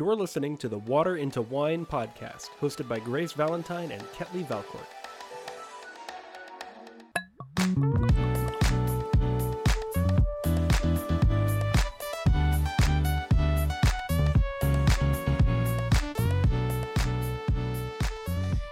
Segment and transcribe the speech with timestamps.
[0.00, 4.86] You're listening to the Water into Wine podcast, hosted by Grace Valentine and Ketley Valcourt.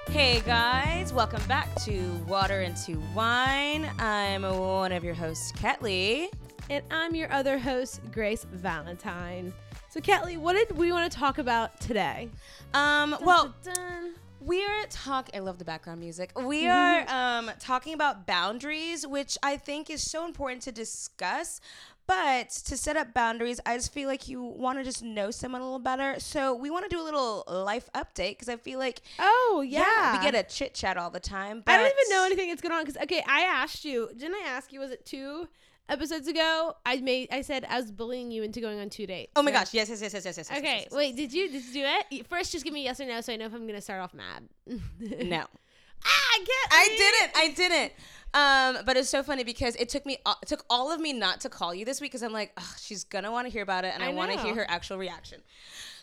[0.08, 3.90] Hey guys, welcome back to Water into Wine.
[3.98, 6.28] I'm one of your hosts, Ketley.
[6.70, 9.52] And I'm your other host, Grace Valentine.
[9.90, 12.28] So, Ketley, what did we want to talk about today?
[12.74, 14.14] Um, well, Dun, dun, dun.
[14.42, 15.34] we're talking.
[15.34, 16.30] I love the background music.
[16.38, 17.08] We Mm-hmm.
[17.10, 21.60] are um, talking about boundaries, which I think is so important to discuss.
[22.06, 25.60] But to set up boundaries, I just feel like you want to just know someone
[25.60, 26.18] a little better.
[26.20, 30.12] So we want to do a little life update because I feel like Oh, yeah.
[30.12, 31.62] we get a chit chat all the time.
[31.66, 32.82] I don't even know anything that's going on.
[32.84, 35.48] Because, okay, I asked you, didn't I ask you, was it two
[35.88, 36.74] episodes ago?
[36.84, 39.32] I made, I said I was bullying you into going on two dates.
[39.36, 39.74] Oh my gosh!
[39.74, 40.48] Yes, yes, yes, yes, yes, yes.
[40.50, 42.26] yes, Okay, yes, yes, wait, did you, did you do it?
[42.26, 44.14] First, just give me yes or no so I know if I'm to start off
[44.14, 44.48] mad.
[45.00, 45.44] No.
[46.04, 47.36] Ah, I get I didn't.
[47.36, 47.92] I didn't.
[48.34, 51.40] Um, but it's so funny because it took me it took all of me not
[51.40, 53.92] to call you this week because I'm like, she's gonna want to hear about it
[53.94, 55.40] and I, I want to hear her actual reaction.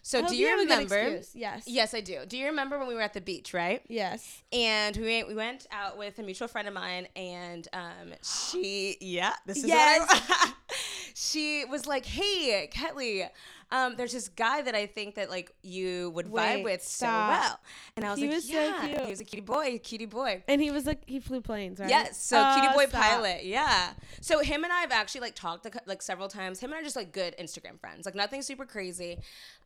[0.08, 1.20] So do you remember?
[1.34, 1.64] Yes.
[1.66, 2.20] Yes, I do.
[2.28, 3.82] Do you remember when we were at the beach, right?
[3.88, 4.44] Yes.
[4.54, 8.98] And we went, we went out with a mutual friend of mine, and um, she,
[9.02, 10.08] yeah, this is Yes.
[10.08, 10.52] what I,
[11.16, 13.28] she was like, "Hey, Ketley,
[13.72, 17.10] um, there's this guy that I think that like you would vibe with stop.
[17.42, 17.60] so well."
[17.98, 19.02] And I was He like, was so "Yeah, cute.
[19.06, 21.90] he was a cutie boy, cutie boy." And he was like, he flew planes, right?
[21.90, 23.02] Yes, so Oh, Cutie Boy stop.
[23.02, 23.94] Pilot, yeah.
[24.22, 26.60] So him and I have actually like talked like several times.
[26.60, 29.18] Him and I are just like good Instagram friends, like nothing super crazy.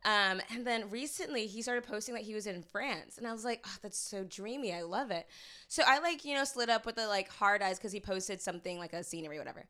[0.04, 3.44] Um, and then recently he started posting that he was in France, and I was
[3.44, 4.72] like, oh, that's so dreamy.
[4.72, 5.26] I love it.
[5.68, 8.40] So I like you know slid up with the like hard eyes because he posted
[8.40, 9.66] something like a scenery, whatever.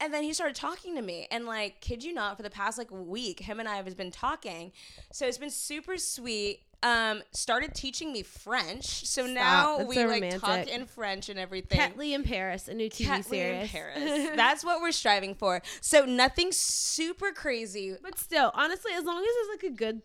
[0.00, 2.78] And then he started talking to me, and like kid you not, for the past
[2.78, 4.72] like week, him and I have been talking.
[5.12, 6.60] So it's been super sweet.
[6.82, 11.38] Um, started teaching me French, so now That's we so like talk in French and
[11.38, 11.78] everything.
[11.78, 13.70] Ketley in Paris, a new TV Ketley in series.
[13.70, 14.30] Paris.
[14.36, 15.62] That's what we're striving for.
[15.80, 17.96] So nothing super crazy.
[18.02, 20.02] but still, honestly, as long as it's like a good,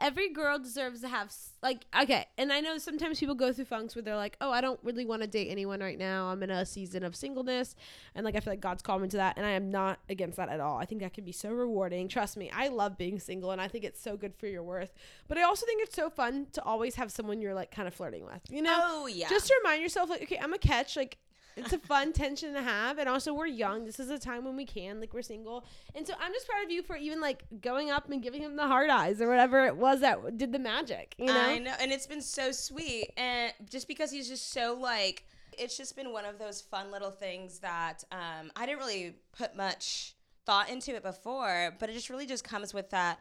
[0.00, 1.32] every girl deserves to have
[1.62, 2.26] like okay.
[2.38, 5.04] And I know sometimes people go through funks where they're like, oh, I don't really
[5.04, 6.26] want to date anyone right now.
[6.26, 7.74] I'm in a season of singleness,
[8.14, 10.36] and like I feel like God's called me to that, and I am not against
[10.36, 10.78] that at all.
[10.78, 12.08] I think that can be so rewarding.
[12.08, 14.92] Trust me, I love being single, and I think it's so good for your worth.
[15.28, 17.94] But I also think it's so fun to always have someone you're like kind of
[17.94, 18.40] flirting with.
[18.50, 18.78] You know?
[18.82, 19.28] Oh yeah.
[19.28, 21.18] just to remind yourself like okay i'm a catch like
[21.56, 23.84] it's a fun tension to have and also we're young.
[23.84, 25.64] This is a time when we can like we're single.
[25.94, 28.56] And so i'm just proud of you for even like going up and giving him
[28.56, 31.40] the hard eyes or whatever it was that did the magic you know?
[31.40, 35.24] I know, and it's been so sweet, and just because he's just so like,
[35.58, 39.56] it's just been one of those fun little things that um, I didn't really put
[39.56, 40.14] much
[40.44, 43.20] thought into it before, but it just really just comes with that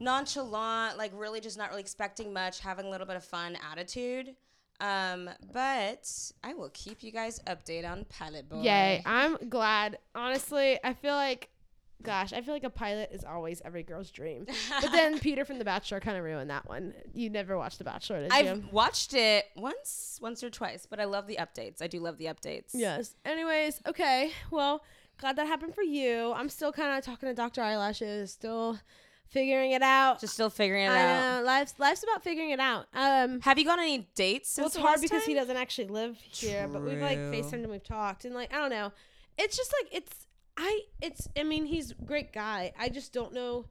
[0.00, 4.34] nonchalant, like really just not really expecting much, having a little bit of fun attitude.
[4.80, 6.08] Um, but
[6.44, 8.62] I will keep you guys updated on Pilot Boy.
[8.62, 11.48] yay i'm glad honestly i feel like
[12.04, 14.46] gosh i feel like a pilot is always every girl's dream
[14.80, 17.84] but then peter from the bachelor kind of ruined that one you never watched the
[17.84, 21.82] bachelor did you I've watched it once, once or twice, but I love the updates.
[21.82, 22.70] I do love the updates.
[22.72, 23.16] Yes.
[23.24, 24.30] Anyways, okay.
[24.52, 24.82] Well,
[25.18, 26.32] glad that happened for you.
[26.36, 27.62] I'm still kind of talking to Dr.
[27.62, 28.78] Eyelashes, still
[29.30, 30.20] figuring it out.
[30.20, 31.40] Just still figuring it I out.
[31.40, 32.86] know life's life's about figuring it out.
[32.94, 35.56] Um, Have you gone on any dates since well, it's hard last because he doesn't
[35.56, 37.32] actually live here, but we've like True.
[37.32, 38.92] FaceTimed and we've talked, and like I don't know.
[39.36, 42.72] It's just like it's I it's I mean he's a great guy.
[42.78, 43.66] I just don't know.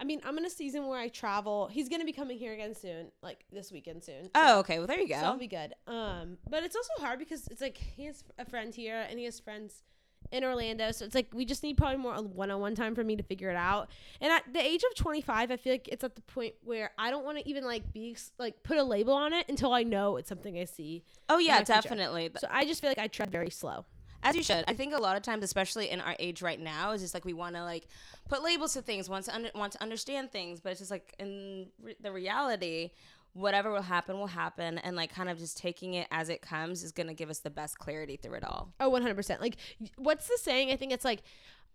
[0.00, 1.66] I mean, I'm in a season where I travel.
[1.66, 4.26] He's gonna be coming here again soon, like this weekend soon.
[4.26, 4.78] So- Oh, okay.
[4.78, 5.14] Well, there you go.
[5.16, 5.74] so that'll be good.
[5.88, 9.24] Um, but it's also hard because it's like he has a friend here and he
[9.24, 9.82] has friends
[10.30, 13.16] in Orlando, so it's like we just need probably more uh, one-on-one time for me
[13.16, 13.88] to figure it out.
[14.20, 17.10] And at the age of 25, I feel like it's at the point where I
[17.10, 20.16] don't want to even like be like put a label on it until I know
[20.16, 21.02] it's something I see.
[21.28, 21.72] Oh yeah, my future.
[21.72, 22.30] definitely.
[22.38, 23.84] So I just feel like I tread very slow.
[24.22, 24.64] As you should.
[24.66, 27.24] I think a lot of times, especially in our age right now, is just like
[27.24, 27.86] we want to like
[28.28, 31.14] put labels to things, want to under, want to understand things, but it's just like
[31.20, 32.90] in re- the reality,
[33.32, 36.82] whatever will happen will happen, and like kind of just taking it as it comes
[36.82, 38.72] is gonna give us the best clarity through it all.
[38.80, 39.40] Oh, 100%.
[39.40, 39.56] Like
[39.96, 40.70] what's the saying?
[40.70, 41.22] I think it's like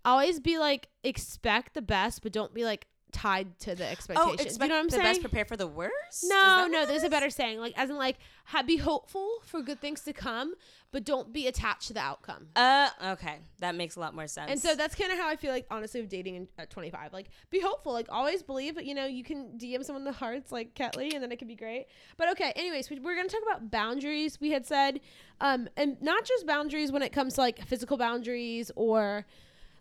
[0.05, 4.35] always be like expect the best, but don't be like tied to the expectations.
[4.39, 5.03] Oh, expect you know what I'm the saying?
[5.03, 6.25] best, prepare for the worst.
[6.25, 7.59] No, no, there's a better saying.
[7.59, 10.55] Like, as in, like, ha- be hopeful for good things to come,
[10.91, 12.47] but don't be attached to the outcome.
[12.55, 14.51] Uh, okay, that makes a lot more sense.
[14.51, 17.13] And so that's kind of how I feel like, honestly, with dating in, at 25.
[17.13, 17.93] Like, be hopeful.
[17.93, 21.31] Like, always believe you know, you can DM someone the hearts like Ketley, and then
[21.31, 21.85] it could be great.
[22.17, 24.99] But okay, anyways, we, we're going to talk about boundaries, we had said.
[25.39, 29.25] Um, and not just boundaries when it comes to like physical boundaries or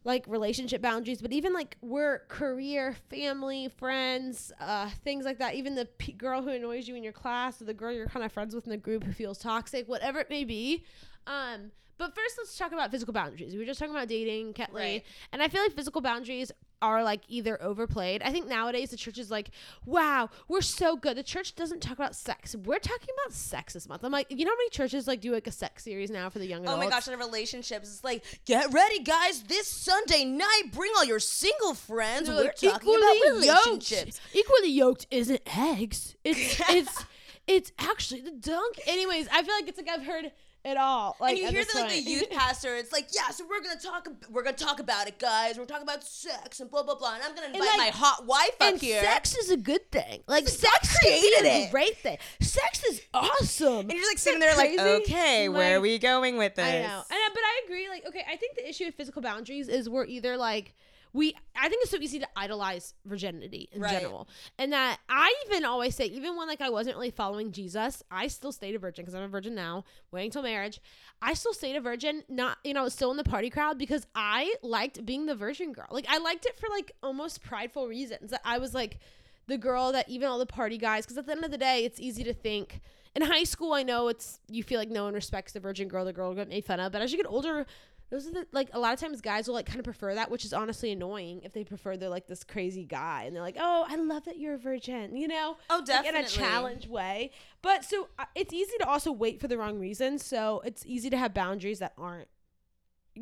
[0.04, 5.54] like relationship boundaries, but even like work, career, family, friends, uh, things like that.
[5.54, 8.24] Even the p- girl who annoys you in your class or the girl you're kind
[8.24, 10.84] of friends with in the group who feels toxic, whatever it may be.
[11.26, 13.52] Um, but first, let's talk about physical boundaries.
[13.52, 15.04] We were just talking about dating, Ketley, Right.
[15.32, 16.50] and I feel like physical boundaries
[16.82, 18.22] are like either overplayed.
[18.22, 19.50] I think nowadays the church is like,
[19.86, 21.16] wow, we're so good.
[21.16, 22.54] The church doesn't talk about sex.
[22.54, 24.04] We're talking about sex this month.
[24.04, 26.38] I'm like, you know how many churches like do like a sex series now for
[26.38, 29.44] the young Oh my gosh, in relationships, it's like, get ready, guys.
[29.44, 32.28] This Sunday night, bring all your single friends.
[32.28, 34.20] We're like, talking about relationships.
[34.34, 34.36] Yoked.
[34.36, 36.16] Equally yoked isn't eggs.
[36.24, 37.04] It's it's
[37.46, 38.80] it's actually the dunk.
[38.86, 40.32] Anyways, I feel like it's like I've heard
[40.64, 41.16] it all.
[41.20, 42.76] Like and you hear the, like the youth pastor.
[42.76, 44.08] It's like, yeah, so we're gonna talk.
[44.30, 45.58] We're gonna talk about it, guys.
[45.58, 47.14] We're talking about sex and blah blah blah.
[47.14, 49.02] And I'm gonna invite like- my hot wife up here.
[49.02, 50.22] sex is a good thing.
[50.26, 51.70] Like God sex created a it.
[51.70, 52.18] great thing.
[52.40, 53.80] Sex is awesome.
[53.90, 56.64] and you're like sitting there, like, okay, where are we going with this?
[56.64, 57.88] I know, and but I agree.
[57.88, 60.74] Like, okay, I think the issue with physical boundaries is we're either like
[61.12, 61.34] we.
[61.54, 63.90] I think it's so easy to idolize virginity in Right.
[64.00, 64.28] general,
[64.58, 68.26] and that I even always say, even when like I wasn't really following Jesus, I
[68.28, 70.80] still stayed a virgin because I'm a virgin now, waiting till marriage.
[71.20, 74.54] I still stayed a virgin, not you know, still in the party crowd because I
[74.62, 75.86] liked being the virgin girl.
[75.90, 78.30] Like I liked it for like almost prideful reasons.
[78.30, 78.98] That I was like
[79.46, 81.84] the girl that even all the party guys because at the end of the day
[81.84, 82.80] it's easy to think
[83.16, 86.04] in high school i know it's you feel like no one respects the virgin girl
[86.04, 87.66] the girl got made fun of but as you get older
[88.12, 90.30] those are the like a lot of times guys will like kind of prefer that
[90.30, 93.56] which is honestly annoying if they prefer they're like this crazy guy and they're like
[93.58, 96.20] oh i love that you're a virgin you know Oh, like, definitely.
[96.20, 97.30] in a challenge way
[97.62, 101.08] but so uh, it's easy to also wait for the wrong reasons so it's easy
[101.10, 102.28] to have boundaries that aren't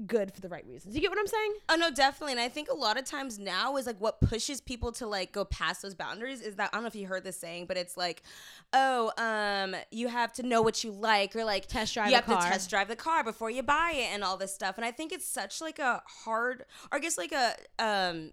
[0.07, 2.33] good for the right reasons you get what i'm saying Oh no, definitely.
[2.33, 5.31] And I think a lot of times now is like what pushes people to like
[5.31, 7.77] go past those boundaries is that I don't know if you heard this saying, but
[7.77, 8.23] it's like,
[8.73, 12.25] oh, um, you have to know what you like, or like Test drive you have
[12.27, 12.41] car.
[12.43, 14.79] to test drive the car before you buy it, and all this stuff.
[14.79, 18.33] And I think it's such like a hard, or I guess like a um,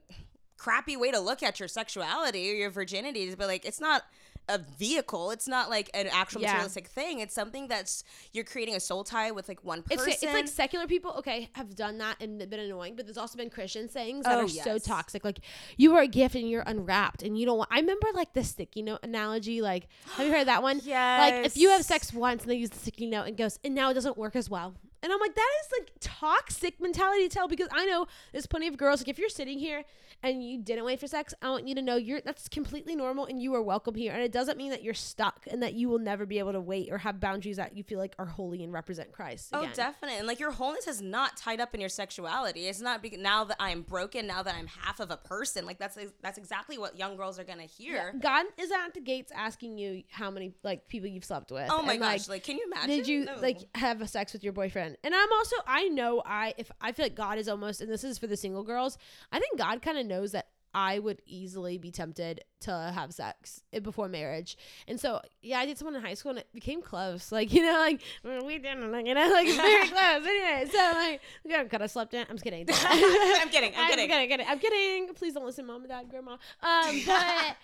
[0.58, 3.36] crappy way to look at your sexuality or your virginity.
[3.36, 4.02] But like, it's not
[4.50, 5.32] a vehicle.
[5.32, 6.48] It's not like an actual Yeah.
[6.54, 7.20] materialistic thing.
[7.20, 8.04] It's something that's
[8.34, 10.08] you're creating a soul tie with like one person.
[10.10, 13.50] it's like secular people, okay, have done that and been annoying, but there's also been
[13.50, 15.24] Christian sayings that Oh, are so toxic.
[15.24, 15.40] Like,
[15.76, 17.70] you are a gift and you're unwrapped and you don't want.
[17.72, 19.62] I remember like the sticky note analogy.
[19.62, 20.82] Like, have you heard that one?
[20.84, 21.18] Yeah.
[21.20, 23.76] Like, if you have sex once and they use the sticky note and goes, and
[23.76, 24.76] now it doesn't work as well.
[25.08, 28.68] And I'm like, that is like toxic mentality to tell because I know there's plenty
[28.68, 29.00] of girls.
[29.00, 29.86] Like, if you're sitting here
[30.22, 33.26] and you didn't wait for sex, I want you to know you're that's completely normal
[33.26, 34.12] and you are welcome here.
[34.12, 36.60] And it doesn't mean that you're stuck and that you will never be able to
[36.60, 39.52] wait or have boundaries that you feel like are holy and represent Christ.
[39.54, 40.18] Oh, definitely.
[40.18, 42.68] And like your wholeness is not tied up in your sexuality.
[42.68, 45.66] It's not be- now that I am broken, now that I'm half of a person.
[45.66, 48.14] Like that's that's exactly what young girls are gonna hear.
[48.20, 51.70] God is at the gates asking you how many like people you've slept with.
[51.72, 52.28] Oh my and, gosh!
[52.28, 52.90] like, Like, can you imagine?
[52.90, 53.36] did you No.
[53.42, 54.97] like have a sex with your boyfriend?
[55.04, 58.04] And I'm also I know I if I feel like God is almost and this
[58.04, 58.98] is for the single girls.
[59.32, 63.64] I think God kind of knows that I would easily be tempted to have sex
[63.82, 64.58] before marriage.
[64.88, 67.32] And so yeah, I did someone in high school and it became close.
[67.32, 70.26] Like, you know, like we didn't like you know, like very close.
[70.26, 72.26] Anyway, so like got kind of slept in.
[72.30, 72.68] I'm just kidding.
[72.84, 73.74] I'm kidding.
[73.76, 74.04] I'm kidding.
[74.04, 74.30] I'm kidding.
[74.30, 74.46] kidding.
[74.48, 75.14] I'm kidding.
[75.16, 76.34] Please don't listen, mom and dad, grandma.
[76.62, 77.56] Um, but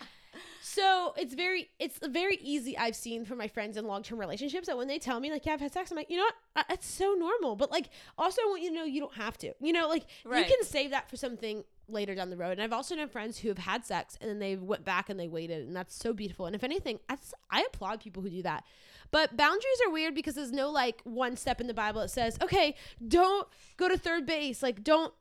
[0.62, 2.78] so it's very, it's very easy.
[2.78, 5.46] I've seen from my friends in long term relationships that when they tell me like,
[5.46, 6.66] yeah, I've had sex, I'm like, you know what?
[6.70, 7.56] It's so normal.
[7.56, 9.54] But like, also I want you to know you don't have to.
[9.60, 10.40] You know, like Right.
[10.40, 12.52] you can save that for something later down the road.
[12.54, 15.20] And I've also known friends who have had sex and then they went back and
[15.20, 16.46] they waited, and that's so beautiful.
[16.46, 18.64] And if anything, that's I applaud people who do that.
[19.12, 22.38] But boundaries are weird because there's no like one step in the Bible that says,
[22.42, 22.76] okay,
[23.08, 23.48] don't
[23.78, 25.14] go to third base, like don't.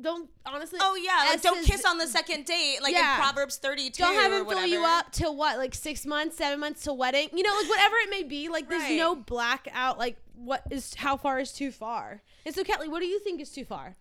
[0.00, 0.78] Don't honestly.
[0.82, 3.14] Oh yeah, like don't S's- kiss on the second date, like Yeah.
[3.16, 6.60] in Proverbs 32 don't have him fill you up till what like six months seven
[6.60, 8.96] months to wedding you know like whatever it may be like there's Right.
[8.96, 13.06] no blackout like what is how far is too far and so Ketley what do
[13.06, 13.96] you think is too far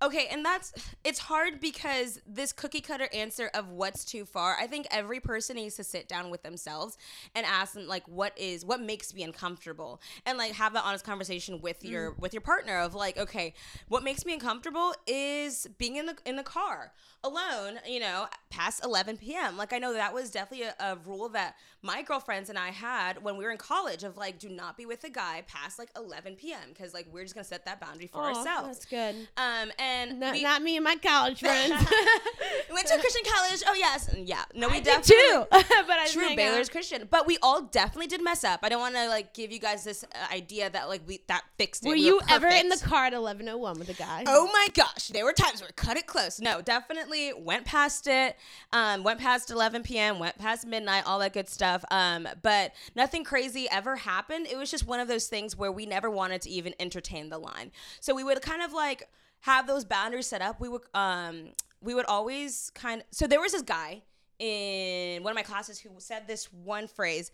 [0.00, 0.72] Okay, and that's
[1.04, 4.56] it's hard because this cookie cutter answer of what's too far.
[4.60, 6.96] I think every person needs to sit down with themselves
[7.34, 11.04] and ask them like what is what makes me uncomfortable and like have that honest
[11.04, 13.54] conversation with your with your partner of like okay,
[13.88, 16.92] what makes me uncomfortable is being in the in the car
[17.24, 19.56] alone, you know, past 11 p.m.
[19.56, 23.22] Like I know that was definitely a, a rule that my girlfriends and I had
[23.24, 25.90] when we were in college of like do not be with a guy past like
[25.96, 26.60] 11 p.m.
[26.68, 28.78] because like we're just going to set that boundary for ourselves.
[28.78, 29.87] that's good Um, and
[30.18, 31.72] not, we, not me and my college friends
[32.68, 33.62] we went to a Christian college.
[33.66, 34.44] Oh yes, yeah.
[34.54, 36.72] No, we I did definitely too but I True, Baylor's out.
[36.72, 38.60] Christian, but we all definitely did mess up.
[38.62, 41.44] I don't want to like give you guys this uh, idea that like we that
[41.56, 41.88] fixed it.
[41.88, 45.08] were We you ever in the car at 1101 with a guy Oh my gosh,
[45.08, 46.40] there were times where cut it close.
[46.40, 48.36] No, definitely went past it.
[48.72, 51.84] Um, went past 11 p.m., went past midnight, all that good stuff.
[51.90, 54.46] Um, but nothing crazy ever happened.
[54.46, 57.38] It was just one of those things where we never wanted to even entertain the
[57.38, 57.72] line.
[58.00, 59.08] So we would kind of like
[59.40, 63.40] have those boundaries set up, we would um we would always kind of so there
[63.40, 64.02] was this guy
[64.38, 67.30] in one of my classes who said this one phrase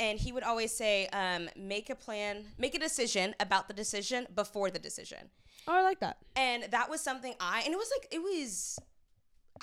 [0.00, 4.26] and he would always say um, make a plan make a decision about the decision
[4.34, 5.18] before the decision
[5.66, 6.18] Oh, I like that.
[6.36, 8.78] and that was something i and it was like it was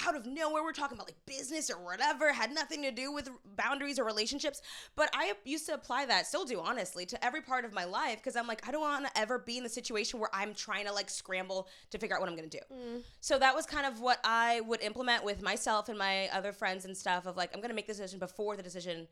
[0.07, 3.29] out of nowhere we're talking about like business or whatever had nothing to do with
[3.57, 4.61] boundaries or relationships
[4.95, 8.15] but i used to apply that still do honestly to every part of my life
[8.17, 10.85] because i'm like i don't want to ever be in the situation where i'm trying
[10.85, 13.01] to like scramble to figure out what i'm going to do mm.
[13.19, 16.85] so that was kind of what i would implement with myself and my other friends
[16.85, 19.07] and stuff of like i'm going to make the decision before the decision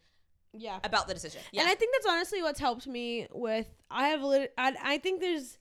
[0.53, 0.79] Yeah.
[0.86, 3.67] about the decision yeah And I think that's honestly what's helped me with.
[3.91, 4.53] I have lit.
[4.57, 5.57] I, I think there's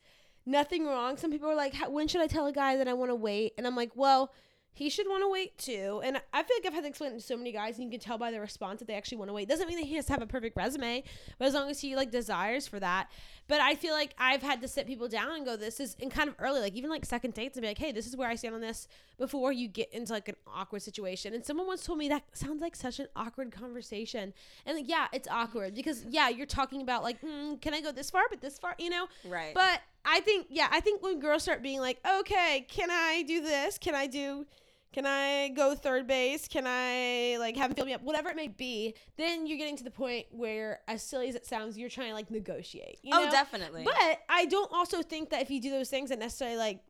[0.47, 1.17] nothing wrong.
[1.19, 3.53] Some people are like, when should I tell a guy that I want to wait?
[3.59, 4.33] And I'm like, well,
[4.73, 6.01] he should want to wait too.
[6.05, 7.91] And I feel like I've had to explain it to so many guys, and you
[7.91, 9.49] can tell by their response that they actually want to wait.
[9.49, 11.03] Doesn't mean that he has to have a perfect resume,
[11.39, 13.11] but as long as he like desires for that.
[13.49, 16.11] But I feel like I've had to sit people down and go, this is and
[16.11, 18.29] kind of early, like even like second dates, and be like, hey, this is where
[18.29, 18.87] I stand on this
[19.19, 21.35] before you get into like an awkward situation.
[21.35, 24.33] And someone once told me that sounds like such an awkward conversation.
[24.65, 27.91] And like, yeah, it's awkward because yeah, you're talking about like, mm, can I go
[27.91, 29.09] this far, but this far, you know?
[29.27, 29.55] Right.
[29.55, 33.43] But I think yeah, I think when girls start being like, okay, can I do
[33.43, 33.77] this?
[33.77, 34.47] Can I do?
[34.91, 36.49] Can I go third base?
[36.49, 38.03] Can I like have him fill me up?
[38.03, 41.45] Whatever it may be, then you're getting to the point where, as silly as it
[41.47, 42.99] sounds, you're trying to like negotiate.
[43.03, 43.31] You oh know?
[43.31, 46.81] definitely But I don't also think that if you do those things that necessarily like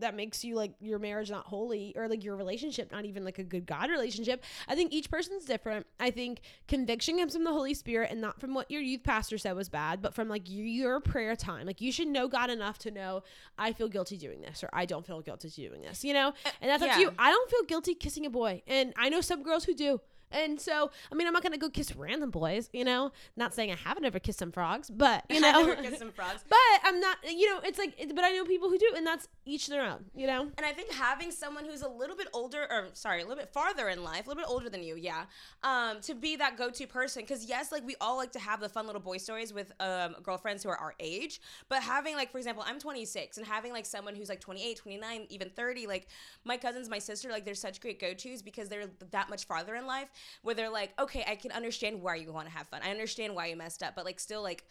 [0.00, 3.38] that makes you like your marriage not holy or like your relationship not even like
[3.38, 4.44] a good God relationship.
[4.68, 5.86] I think each person's different.
[5.98, 9.38] I think conviction comes from the Holy Spirit and not from what your youth pastor
[9.38, 11.66] said was bad, but from like your, prayer time.
[11.66, 13.22] Like you should know God enough to know
[13.58, 16.28] I feel guilty doing this or I don't feel guilty doing this, you know?
[16.28, 17.12] Uh, and that's up to you.
[17.18, 18.62] I don't feel guilty kissing a boy.
[18.66, 20.00] And I know some girls who do.
[20.32, 23.12] And so, I mean, I'm not gonna go kiss random boys, you know.
[23.36, 26.44] Not saying I haven't ever kissed some frogs, but you know, Never kissed some frogs.
[26.48, 29.28] but I'm not, you know, it's like, but I know people who do, and that's
[29.44, 30.42] each their own, you know.
[30.56, 33.52] And I think having someone who's a little bit older, or sorry, a little bit
[33.52, 35.24] farther in life, a little bit older than you, yeah,
[35.62, 37.22] um, to be that go-to person.
[37.22, 40.16] Because yes, like we all like to have the fun little boy stories with um,
[40.22, 43.86] girlfriends who are our age, but having like, for example, I'm 26, and having like
[43.86, 46.06] someone who's like 28, 29, even 30, like
[46.44, 49.86] my cousins, my sister, like they're such great go-tos because they're that much farther in
[49.86, 50.08] life,
[50.42, 52.80] where they're like, okay, I can understand why you want to have fun.
[52.84, 54.64] I understand why you messed up, but like still like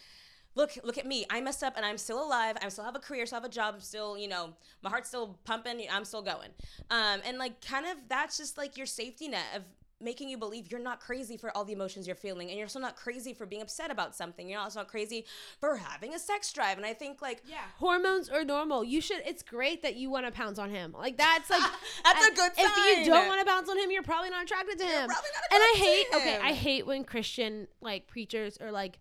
[0.55, 1.25] look look at me.
[1.29, 2.57] I messed up and i'm still alive.
[2.61, 3.75] I still have a career still have a job.
[3.75, 5.85] I'm still you know my heart's still pumping.
[5.91, 6.49] I'm still going.
[6.89, 9.63] Um and like kind of that's just like your safety net of
[10.01, 12.81] making you believe you're not crazy for all the emotions you're feeling and you're still
[12.81, 15.25] not crazy for being upset about something you're also not crazy
[15.59, 18.83] for having a sex drive and i think like Yeah, hormones are normal.
[18.83, 19.21] You should.
[19.25, 20.93] It's great that you want to pounce on him.
[20.97, 21.61] Like that's like
[22.03, 24.43] That's a and good If you don't want to bounce on him, you're probably not
[24.43, 25.07] attracted to him.
[25.07, 26.11] probably not and I hate.
[26.11, 26.37] to Okay.
[26.41, 28.99] I hate when Christian like preachers or like.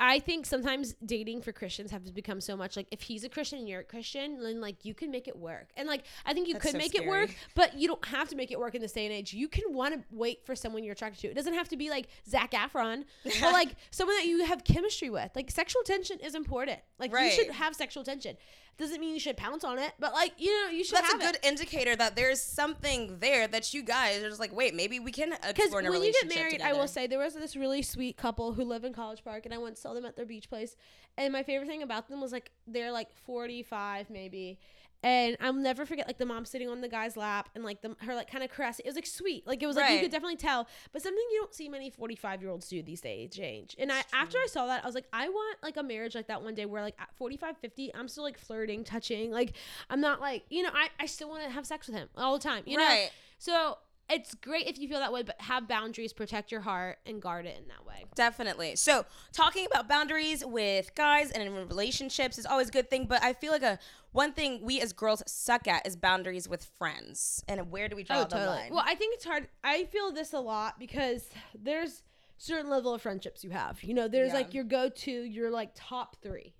[0.00, 3.58] I think sometimes dating for Christians have become so much like if he's a Christian
[3.58, 5.68] and you're a Christian, then like you can make it work.
[5.76, 8.28] And like I think you That's could so make it work, but you don't have
[8.28, 9.32] to make it work in this day and age.
[9.32, 11.28] You can want to wait for someone you're attracted to.
[11.28, 15.10] It doesn't have to be like Zac Efron, but like someone that you have chemistry
[15.10, 15.30] with.
[15.34, 16.78] Like sexual tension is important.
[16.98, 18.36] Like you should have sexual tension.
[18.78, 21.18] Doesn't mean you should pounce on it, but like you know you should that's a
[21.18, 21.44] good it.
[21.44, 25.30] indicator that there's something there that you guys are just like wait maybe we can
[25.30, 26.70] Because explore in a when you relationship get married, together.
[26.70, 29.52] I will say there was this really sweet couple who live in College Park, and
[29.52, 30.76] I once saw them at their beach place.
[31.16, 34.60] And my favorite thing about them was like they're like forty five maybe,
[35.02, 37.94] and I'll never forget like the mom sitting on the guy's lap and like the
[38.00, 38.84] her like kind of caressing.
[38.84, 40.66] It was like sweet, like it was like you could definitely tell.
[40.92, 43.76] But something you don't see many forty five year olds do these days, age.
[43.78, 46.26] And I after I saw that, I was like, I want like a marriage like
[46.28, 49.30] that one day where like at 45, 50, I'm still like flirting, touching.
[49.30, 49.54] Like
[49.88, 52.36] I'm not like you know I I still want to have sex with him all
[52.36, 52.64] the time.
[52.66, 52.84] You know.
[52.84, 53.10] Right.
[53.38, 53.78] So
[54.10, 57.44] it's great if you feel that way, but have boundaries, protect your heart, and guard
[57.44, 58.06] it in that way.
[58.14, 58.76] Definitely.
[58.76, 63.22] So, talking about boundaries with guys and in relationships is always a good thing, but
[63.22, 63.78] I feel like a
[64.12, 67.44] one thing we as girls suck at is boundaries with friends.
[67.48, 68.68] And where do we draw oh, the line?
[68.70, 69.48] Oh, Well, I think it's hard.
[69.62, 72.02] I feel this a lot because there's
[72.38, 73.82] certain level of friendships you have.
[73.82, 74.34] You know, there's Yeah.
[74.34, 76.54] like your go-to, your like top three.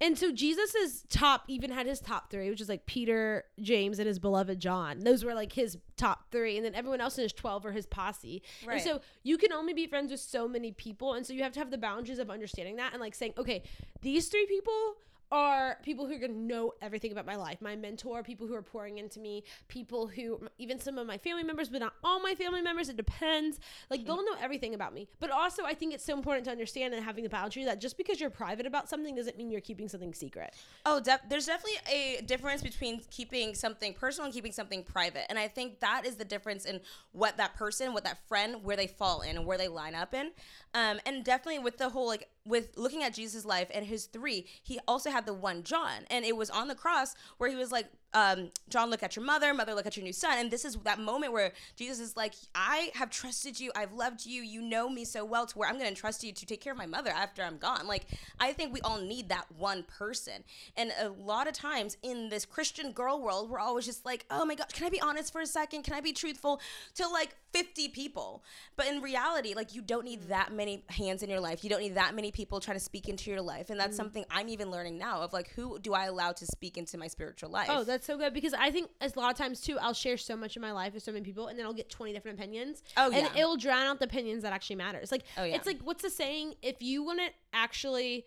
[0.00, 4.08] And so Jesus's top even had his top three, which is like Peter, James, and
[4.08, 4.98] his beloved John.
[4.98, 7.86] Those were like his top three, and then everyone else in his twelve or his
[7.86, 8.42] posse.
[8.66, 8.74] Right.
[8.74, 11.52] And so you can only be friends with so many people, and so you have
[11.52, 13.62] to have the boundaries of understanding that and like saying, okay,
[14.00, 14.96] these three people
[15.32, 17.62] are people who are going to know everything about my life.
[17.62, 21.42] My mentor, people who are pouring into me, people who, even some of my family
[21.42, 22.90] members, but not all my family members.
[22.90, 23.58] It depends.
[23.90, 25.08] Like, they'll know everything about me.
[25.18, 27.96] But also, I think it's so important to understand and having the boundary that just
[27.96, 30.52] because you're private about something doesn't mean you're keeping something secret.
[30.84, 35.24] Oh, def- there's definitely a difference between keeping something personal and keeping something private.
[35.30, 36.80] And I think that is the difference in
[37.12, 40.12] what that person, what that friend, where they fall in and where they line up
[40.12, 40.32] in.
[40.74, 44.46] Um, and definitely with the whole, like, with looking at Jesus' life and his three,
[44.62, 46.06] he also had the one John.
[46.10, 49.24] And it was on the cross where he was like, um, John, look at your
[49.24, 50.38] mother, mother, look at your new son.
[50.38, 54.26] And this is that moment where Jesus is like, I have trusted you, I've loved
[54.26, 56.60] you, you know me so well to where I'm going to trust you to take
[56.60, 57.86] care of my mother after I'm gone.
[57.86, 58.06] Like,
[58.40, 60.44] I think we all need that one person.
[60.76, 64.44] And a lot of times in this Christian girl world, we're always just like, oh
[64.44, 65.82] my God, can I be honest for a second?
[65.82, 66.60] Can I be truthful?
[66.96, 68.42] To like 50 people.
[68.76, 71.64] But in reality, like, you don't need that many hands in your life.
[71.64, 73.70] You don't need that many people trying to speak into your life.
[73.70, 76.76] And that's something I'm even learning now of like, who do I allow to speak
[76.76, 77.68] into my spiritual life?
[77.70, 80.16] Oh, that's so good because I think as a lot of times too, I'll share
[80.16, 82.38] so much of my life with so many people, and then I'll get twenty different
[82.38, 82.82] opinions.
[82.96, 85.10] Oh, yeah, and it'll drown out the opinions that actually matters.
[85.12, 85.56] Like, Oh, yeah.
[85.56, 86.54] it's like what's the saying?
[86.62, 88.26] If you want to actually.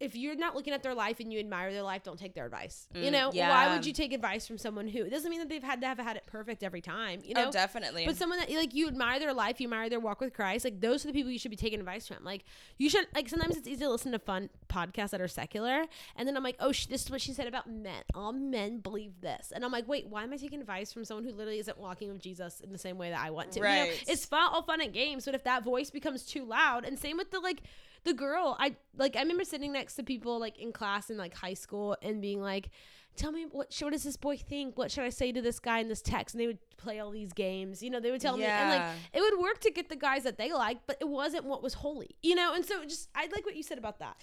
[0.00, 2.44] If you're not looking at their life and you admire their life, don't take their
[2.46, 2.86] advice.
[2.94, 5.48] you Mm, know, why would you take advice from someone who it doesn't mean that
[5.48, 7.20] they've had to have had it perfect every time?
[7.24, 8.06] You know, oh, definitely.
[8.06, 10.80] But someone that like you admire their life, you admire their walk with Christ, like
[10.80, 12.22] those are the people you should be taking advice from.
[12.22, 12.44] Like
[12.76, 16.28] you should like sometimes it's easy to listen to fun podcasts that are secular, and
[16.28, 18.04] then I'm like, oh, sh- this is what she said about men.
[18.14, 21.24] All men believe this, and I'm like, wait, why am I taking advice from someone
[21.24, 23.58] who literally isn't walking with Jesus in the same way that I want to?
[23.58, 24.04] You know, Right.
[24.06, 27.16] it's fun, all fun and games, but if that voice becomes too loud, and same
[27.16, 27.62] with the like
[28.04, 31.34] the girl, I like I remember sitting next to people like in class in like
[31.34, 32.70] high school and being like
[33.16, 34.78] tell me what what does this boy think?
[34.78, 36.34] What should I say to this guy in this text?
[36.34, 37.82] And they would play all these games.
[37.82, 40.22] You know, they would tell me and like it would work to get the guys
[40.22, 42.16] that they like, but it wasn't what was holy.
[42.22, 44.16] You know, and so just I like what you said about that.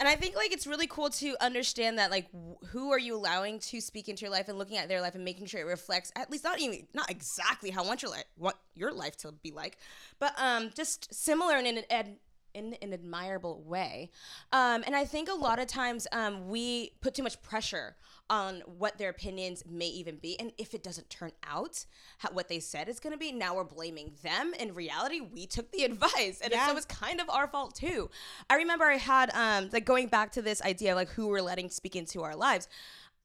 [0.00, 3.14] And I think like it's really cool to understand that like wh- who are you
[3.14, 5.66] allowing to speak into your life and looking at their life and making sure it
[5.66, 9.16] reflects at least not even not exactly how I want your life want your life
[9.18, 9.78] to be like,
[10.18, 12.16] but um just similar and in an ed,
[12.54, 14.10] in an admirable way.
[14.52, 17.96] Um, and I think a lot of times um, we put too much pressure
[18.30, 20.38] on what their opinions may even be.
[20.40, 21.84] And if it doesn't turn out
[22.18, 24.54] how, what they said is going to be, now we're blaming them.
[24.58, 26.40] In reality, we took the advice.
[26.42, 26.68] And Yeah.
[26.68, 28.08] so it's kind of our fault too.
[28.48, 31.42] I remember I had, um, like going back to this idea of like who we're
[31.42, 32.68] letting speak into our lives.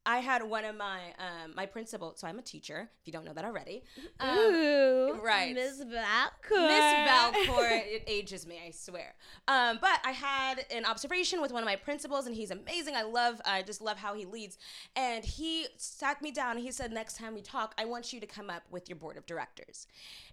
[0.10, 2.14] I had one of my um, my principal.
[2.16, 2.90] So I'm a teacher.
[3.00, 3.84] If you don't know that already,
[4.20, 5.54] um, Ooh, right.
[5.54, 6.68] Miss Valcourt.
[6.68, 9.14] Miss Valcourt, it ages me, I swear.
[9.48, 12.96] Um, but I had an observation with one of my principals, and he's amazing.
[12.96, 14.58] I love, I just love how he leads.
[14.96, 18.20] And he sat me down, and he said, "Next time we talk, I want you
[18.20, 19.86] to come up with your board of directors."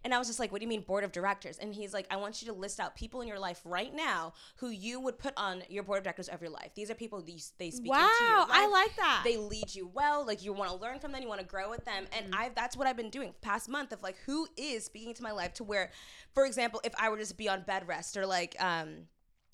[0.04, 2.06] And I was just like, "What do you mean board of directors?" And he's like,
[2.10, 5.18] "I want you to list out people in your life right now who you would
[5.18, 6.70] put on your board of directors of your life.
[6.74, 8.46] These are people these they speak into your Wow.
[8.48, 9.20] I like that.
[9.22, 10.24] They lead you well.
[10.26, 12.40] Like you want to learn from them, you want to grow with them, and Mm-hmm.
[12.40, 15.32] I that's what I've been doing past month of like who is speaking to my
[15.32, 15.90] life to where,
[16.34, 19.06] for example, if I were just be on bed rest or like um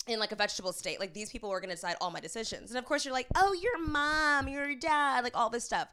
[0.07, 2.77] in like a vegetable state, like these people were gonna decide all my decisions, and
[2.77, 5.87] of course you're like, oh, your mom, your dad, like all this stuff.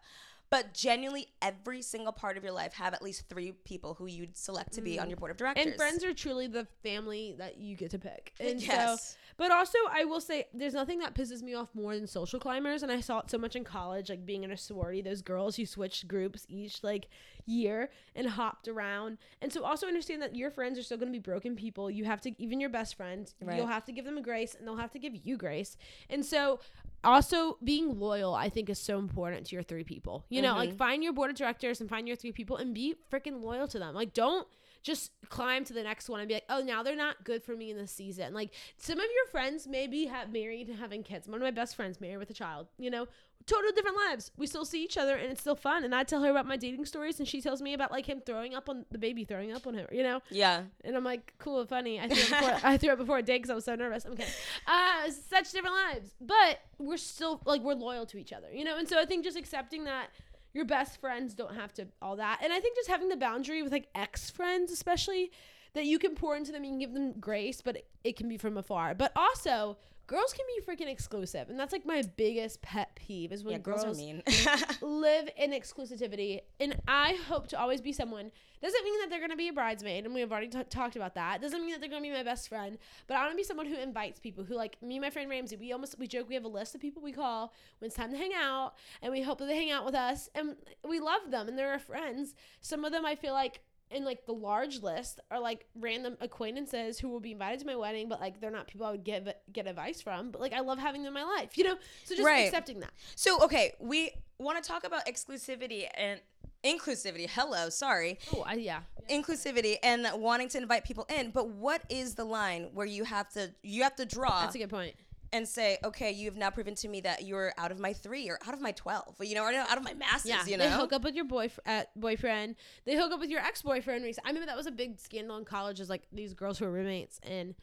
[0.51, 4.37] But genuinely, every single part of your life have at least three people who you'd
[4.37, 5.65] select to be on your board of directors.
[5.65, 5.69] Mm.
[5.69, 8.33] and friends are truly the family that you get to pick.
[8.41, 9.11] And Yes.
[9.11, 12.41] so, but also I will say there's nothing that pisses me off more than social
[12.41, 15.03] climbers, and I saw it so much in college, like being in a sorority.
[15.03, 17.07] Those girls who switched groups each like
[17.47, 21.17] year and hopped around, and so also understand that your friends are still going to
[21.17, 21.89] be broken people.
[21.91, 23.57] You have to even your best friends, Right.
[23.57, 25.77] you'll have to give them a grace, and they'll have to give you grace.
[26.11, 26.59] And so
[27.03, 30.25] also being loyal i think is so important to your three people.
[30.29, 30.79] You know like mm-hmm.
[30.79, 33.79] find your board of directors and find your three people and be freaking loyal to
[33.79, 33.95] them.
[33.95, 34.47] Like don't
[34.83, 37.57] just climb to the next one and be like oh now they're not good for
[37.57, 38.35] me in this season.
[38.35, 41.29] Like some of your friends maybe have married and having kids.
[41.29, 43.07] One of my best friends married with a child you know
[43.47, 46.23] total different lives we still see each other and it's still fun and i tell
[46.23, 48.85] her about my dating stories and she tells me about like him throwing up on
[48.91, 52.01] the baby throwing up on her you know yeah, and I'm like, cool, funny.
[52.01, 54.05] I threw it before, I threw it before a date because I was so nervous.
[54.05, 54.33] I'm kidding.
[54.67, 58.79] Uh, such different lives, but we're still like we're loyal to each other, you know.
[58.79, 60.09] And so I think just accepting that
[60.53, 63.63] your best friends don't have to all that, and I think just having the boundary
[63.63, 65.31] with like ex friends, especially
[65.75, 68.37] that you can pour into them, you can give them grace, but it, can be
[68.37, 68.95] from afar.
[68.95, 73.45] But also, girls can be freaking exclusive, and that's like my biggest pet peeve is
[73.45, 74.23] when yeah, girls, girls are mean.
[74.81, 78.31] live in exclusivity and i hope to always be someone
[78.63, 81.15] doesn't mean that they're going to be a bridesmaid and we've already t- talked about
[81.15, 83.37] that doesn't mean that they're going to be my best friend but i want to
[83.37, 86.07] be someone who invites people who like me and my friend ramsey we almost we
[86.07, 88.75] joke we have a list of people we call when it's time to hang out
[89.03, 90.57] and we hope that they hang out with us and
[90.89, 94.27] we love them and they're our friends some of them i feel like in like
[94.27, 98.21] the large list are like random acquaintances who will be invited to my wedding, but
[98.21, 100.31] like they're not people I would give get advice from.
[100.31, 101.77] But like I love having them in my life, you know.
[102.05, 102.45] So just Right.
[102.47, 102.93] accepting that.
[103.17, 106.21] So okay, we want to talk about exclusivity and
[106.65, 107.29] inclusivity.
[107.29, 108.19] Hello, sorry.
[108.35, 108.81] Oh, I, yeah.
[109.09, 113.29] Inclusivity and wanting to invite people in, but what is the line where you have
[113.31, 114.95] to you have to draw That's a good point.
[115.33, 118.29] And say, okay, you have now proven to me that you're out of my three
[118.29, 120.69] or out of my twelve, you know, or out of my masses, Yeah, you they
[120.71, 122.57] hook up with your boyf- uh, boyfriend.
[122.85, 124.05] They hook up with your ex boyfriend.
[124.25, 125.79] I remember that was a big scandal in college.
[125.81, 127.55] Is like these girls who were roommates, and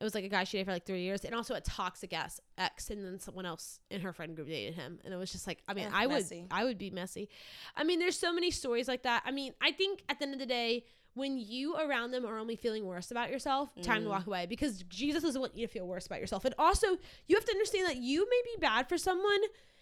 [0.00, 2.12] It was like a guy she dated for like three years, and also a toxic
[2.12, 5.32] ass ex, and then someone else in her friend group dated him, and it was
[5.32, 6.14] just like, I mean, I would.
[6.52, 7.28] I would be messy.
[7.76, 9.22] I mean, there's so many stories like that.
[9.24, 12.38] I mean, I think at the end of the day, when you around them are
[12.38, 14.04] only feeling worse about yourself, time Mm.
[14.04, 16.44] to walk away because Jesus doesn't want you to feel worse about yourself.
[16.44, 19.40] And also, you have to understand that you may be bad for someone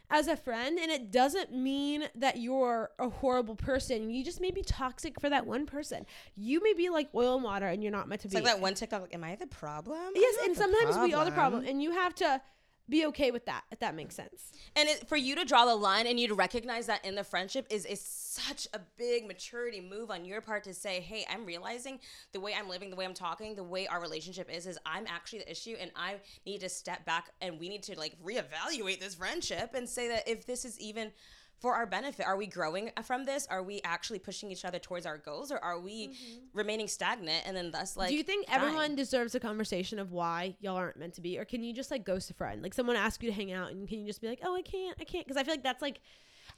[0.08, 4.08] as a friend, and it doesn't mean that you're a horrible person.
[4.08, 6.06] You just may be toxic for that one person.
[6.36, 8.40] You may be like oil and water, and you're not meant to It's be.
[8.40, 9.02] like that one TikTok.
[9.02, 10.12] Like, am I the problem?
[10.14, 12.40] Yes, and sometimes we are the problem, and you have to
[12.88, 13.64] be okay with that.
[13.70, 14.52] If that makes sense.
[14.74, 17.24] And it, for you to draw the line and you to recognize that in the
[17.24, 21.44] friendship is is such a big maturity move on your part to say, "Hey, I'm
[21.44, 21.98] realizing
[22.32, 25.06] the way I'm living, the way I'm talking, the way our relationship is is I'm
[25.06, 29.00] actually the issue and I need to step back and we need to like reevaluate
[29.00, 31.12] this friendship and say that if this is even
[31.58, 33.46] for our benefit, are we growing from this?
[33.50, 36.38] Are we actually pushing each other towards our goals or are we mm-hmm.
[36.52, 38.60] remaining stagnant and then thus like Do you think dying?
[38.60, 41.90] everyone deserves a conversation of why y'all aren't meant to be, or can you just
[41.90, 42.62] like ghost a friend?
[42.62, 44.62] Like someone asks you to hang out, and can you just be like, "Oh, I
[44.62, 46.00] can't, I can't," because I feel like that's like,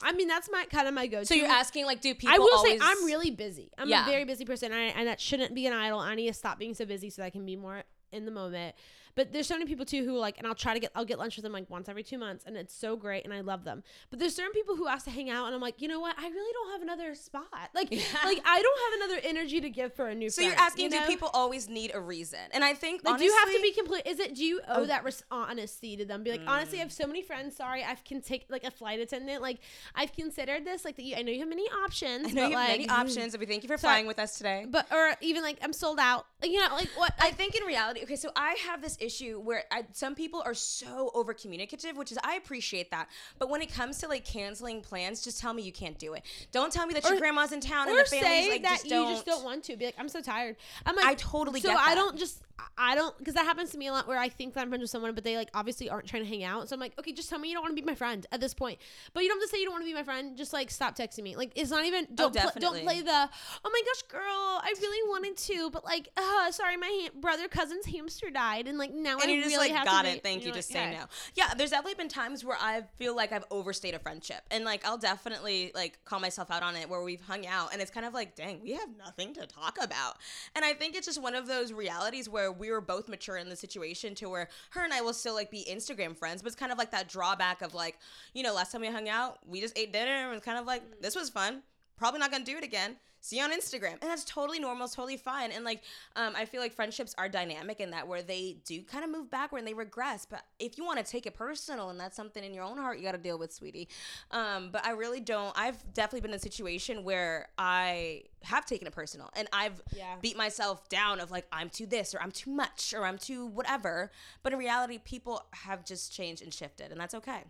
[0.02, 1.26] I mean, that's my kind of my go-to.
[1.26, 3.70] So you're asking like do people I will always say I'm really busy.
[3.78, 4.06] I'm Yeah.
[4.06, 6.00] a very busy person, and, I, and that shouldn't be an idol.
[6.00, 8.30] I need to stop being so busy so that I can be more in the
[8.30, 8.74] moment.
[9.18, 11.18] But there's so many people too who like, and I'll try to get, I'll get
[11.18, 13.64] lunch with them like once every two months, and it's so great, and I love
[13.64, 13.82] them.
[14.10, 16.14] But there's certain people who ask to hang out, and I'm like, you know what?
[16.16, 17.42] I really don't have another spot.
[17.74, 18.02] Like, Yeah.
[18.24, 20.30] like I don't have another energy to give for a new.
[20.30, 22.38] So friend, you're asking, you do people always need a reason?
[22.52, 24.06] And I think Like, honestly, do you have to be complete?
[24.06, 24.36] Is it?
[24.36, 24.86] Do you owe Oh.
[24.86, 26.22] that res- honesty to them?
[26.22, 27.02] Be like, honestly, I have mm.
[27.02, 27.56] so many friends.
[27.56, 29.42] Sorry, I can take like a flight attendant.
[29.42, 29.58] Like,
[29.96, 30.84] I've considered this.
[30.84, 32.28] Like, that you, I know you have many options.
[32.28, 33.36] I know you have like, many options.
[33.36, 34.66] We thank you for flying with us today.
[34.68, 36.26] But or even like I'm sold out.
[36.40, 37.12] Like, you know, like what?
[37.18, 40.54] I think in reality, okay, so I have this issue where I, some people are
[40.54, 43.08] so over communicative, which is I appreciate that.
[43.40, 46.22] But when it comes to like canceling plans, just tell me you can't do it.
[46.52, 48.78] Don't tell me that your grandma's in town and or the family's say like that
[48.78, 49.76] just you just don't want to.
[49.76, 50.56] Be like, I'm so tired.
[50.86, 52.40] I'm like, I totally so I don't just.
[52.76, 54.82] I don't because that happens to me a lot where I think that I'm friends
[54.82, 56.68] with someone, but they like obviously aren't trying to hang out.
[56.68, 58.40] So I'm like, okay, just tell me you don't want to be my friend at
[58.40, 58.78] this point.
[59.12, 60.36] But you don't have to say you don't want to be my friend.
[60.36, 61.36] Just like stop texting me.
[61.36, 63.28] Like it's not even don't pl- don't Oh, play the
[63.64, 64.22] oh my gosh, girl,
[64.62, 68.76] I really wanted to, but like, uh, sorry, my ha- brother cousin's hamster died, and
[68.78, 70.14] like now and I you just really like have got to it.
[70.14, 70.46] be- Thank you.
[70.48, 71.04] you're Just like, say no.
[71.34, 74.84] Yeah, there's definitely been times where I feel like I've overstayed a friendship, and like
[74.86, 78.06] I'll definitely like call myself out on it where we've hung out, and it's kind
[78.06, 80.16] of like, dang, we have nothing to talk about.
[80.54, 83.48] And I think it's just one of those realities where we were both mature in
[83.48, 86.56] the situation to where her and I will still like be Instagram friends, but it's
[86.56, 87.98] kind of like that drawback of like,
[88.34, 90.58] you know, last time we hung out, we just ate dinner, and it was kind
[90.58, 91.62] of like this was fun.
[91.98, 93.92] Probably not gonna do it again see you on Instagram.
[93.92, 95.50] And that's totally normal, it's totally fine.
[95.52, 95.82] And like,
[96.16, 99.30] um, I feel like friendships are dynamic in that where they do kind of move
[99.30, 100.24] backward and they regress.
[100.24, 102.98] But if you want to take it personal and that's something in your own heart
[102.98, 103.88] you got to deal with, sweetie.
[104.30, 105.52] Um, but I really don't.
[105.58, 110.16] I've definitely been in a situation where I have taken it personal and I've Yeah.
[110.20, 113.46] beat myself down of like, I'm too this or I'm too much or I'm too
[113.46, 114.10] whatever.
[114.42, 117.44] But in reality, people have just changed and shifted, and that's okay.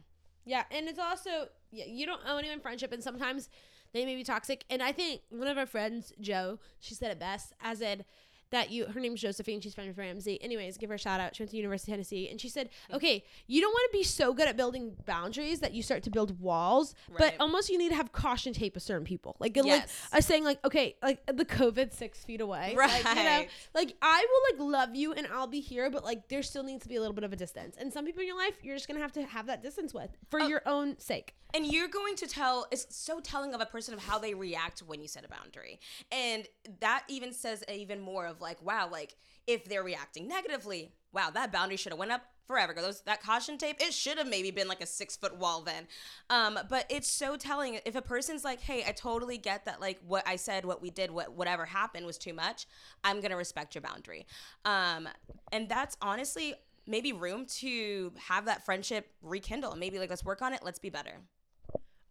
[0.44, 3.50] Yeah, and it's also yeah, you don't owe anyone friendship, and sometimes
[3.92, 4.64] they may be toxic.
[4.70, 8.05] And I think one of our friends, Joe, she said it best, as in
[8.50, 10.42] that you her name's Josephine, she's friends with Ramsey.
[10.42, 11.37] Anyways, give her a shout out.
[11.37, 14.04] She went to University of Tennessee, and she said, okay, you don't want to be
[14.04, 17.90] so good at building boundaries that you start to build walls, but almost you need
[17.90, 20.08] to have caution tape with certain people, like like Yes.
[20.12, 24.24] a saying like okay, like the COVID six feet away, like, you know, like I
[24.28, 26.96] will like love you and I'll be here, but like there still needs to be
[26.96, 27.76] a little bit of a distance.
[27.78, 30.11] And some people in your life, you're just gonna have to have that distance with
[30.30, 30.46] for Oh.
[30.46, 31.34] your own sake.
[31.54, 34.80] And you're going to tell, it's so telling of a person of how they react
[34.80, 35.80] when you set a boundary.
[36.12, 36.46] And
[36.80, 41.53] that even says even more of like, wow, like if they're reacting negatively, wow, that
[41.53, 42.83] boundary should have went up forever ago.
[42.83, 45.87] Those, that caution tape, it should have maybe been like a six foot wall then.
[46.31, 50.01] Um, but it's so telling if a person's like, hey, I totally get that, like
[50.07, 52.66] what I said, what we did, what whatever happened was too much.
[53.05, 54.27] I'm gonna respect your boundary.
[54.64, 55.09] Um,
[55.53, 56.55] and that's honestly
[56.87, 59.77] maybe room to have that friendship rekindle.
[59.77, 60.61] Maybe like let's work on it.
[60.64, 61.20] Let's be better.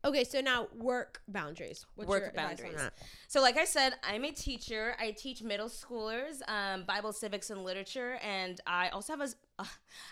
[0.08, 1.86] Okay, so now work boundaries.
[1.96, 2.82] What's Work your advice on boundaries.
[2.82, 2.93] that?
[3.28, 4.96] So, like I said, I'm a teacher.
[5.00, 9.65] I teach middle schoolers um, Bible, civics, and literature, and I also have a uh,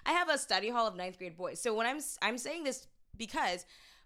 [0.05, 1.61] I have a study hall of ninth grade boys.
[1.61, 3.65] So when I'm s- I'm saying this because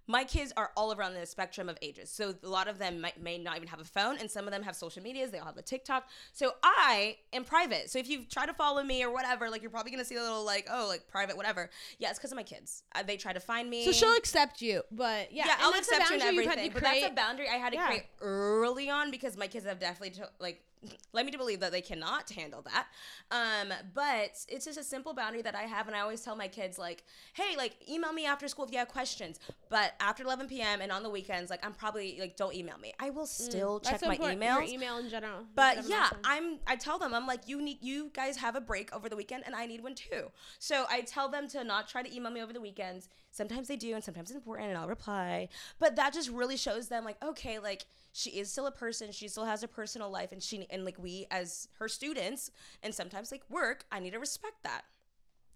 [0.10, 2.10] my kids are all around the spectrum of ages.
[2.10, 4.52] So a lot of them might, may not even have a phone, and some of
[4.52, 5.30] them have social medias.
[5.30, 6.10] They all have a TikTok.
[6.34, 7.92] So I am private.
[7.92, 10.22] So if you try to follow me or whatever, like you're probably gonna see a
[10.22, 11.70] little like oh like private whatever.
[12.00, 12.82] Yeah, it's because of my kids.
[12.96, 13.86] Uh, they try to find me.
[13.86, 16.70] So she'll accept you, but yeah, Yeah, I'll accept you and boundary you've had everything.
[16.70, 17.86] to But that's a boundary I had to Yeah.
[17.88, 20.64] create early on because my kids have definitely to, like
[21.12, 22.88] let me to believe that they cannot handle that.
[23.32, 26.48] Um, but it's just a simple boundary that I have, and I always tell my
[26.48, 29.40] kids like, hey, like email me after school if you have questions.
[29.70, 30.82] But after 11 p.m.
[30.82, 32.94] and on the weekends, like I'm probably like don't email me.
[33.00, 34.00] I will still check Mm.
[34.00, 34.16] So my.
[34.62, 35.46] Your email in general.
[35.56, 36.10] But yeah.
[36.24, 36.60] I'm.
[36.68, 39.44] I tell them I'm like, you need, you guys have a break over the weekend,
[39.46, 40.32] and I need one too.
[40.60, 43.10] So I tell them to not try to email me over the weekends.
[43.40, 45.48] Sometimes they do, and sometimes it's important, and I'll reply.
[45.80, 49.14] But that just really shows them like, okay, like she is still a person.
[49.14, 52.52] She still has a personal life, and she and like we as her students,
[52.84, 54.82] and sometimes like work, I need to respect that.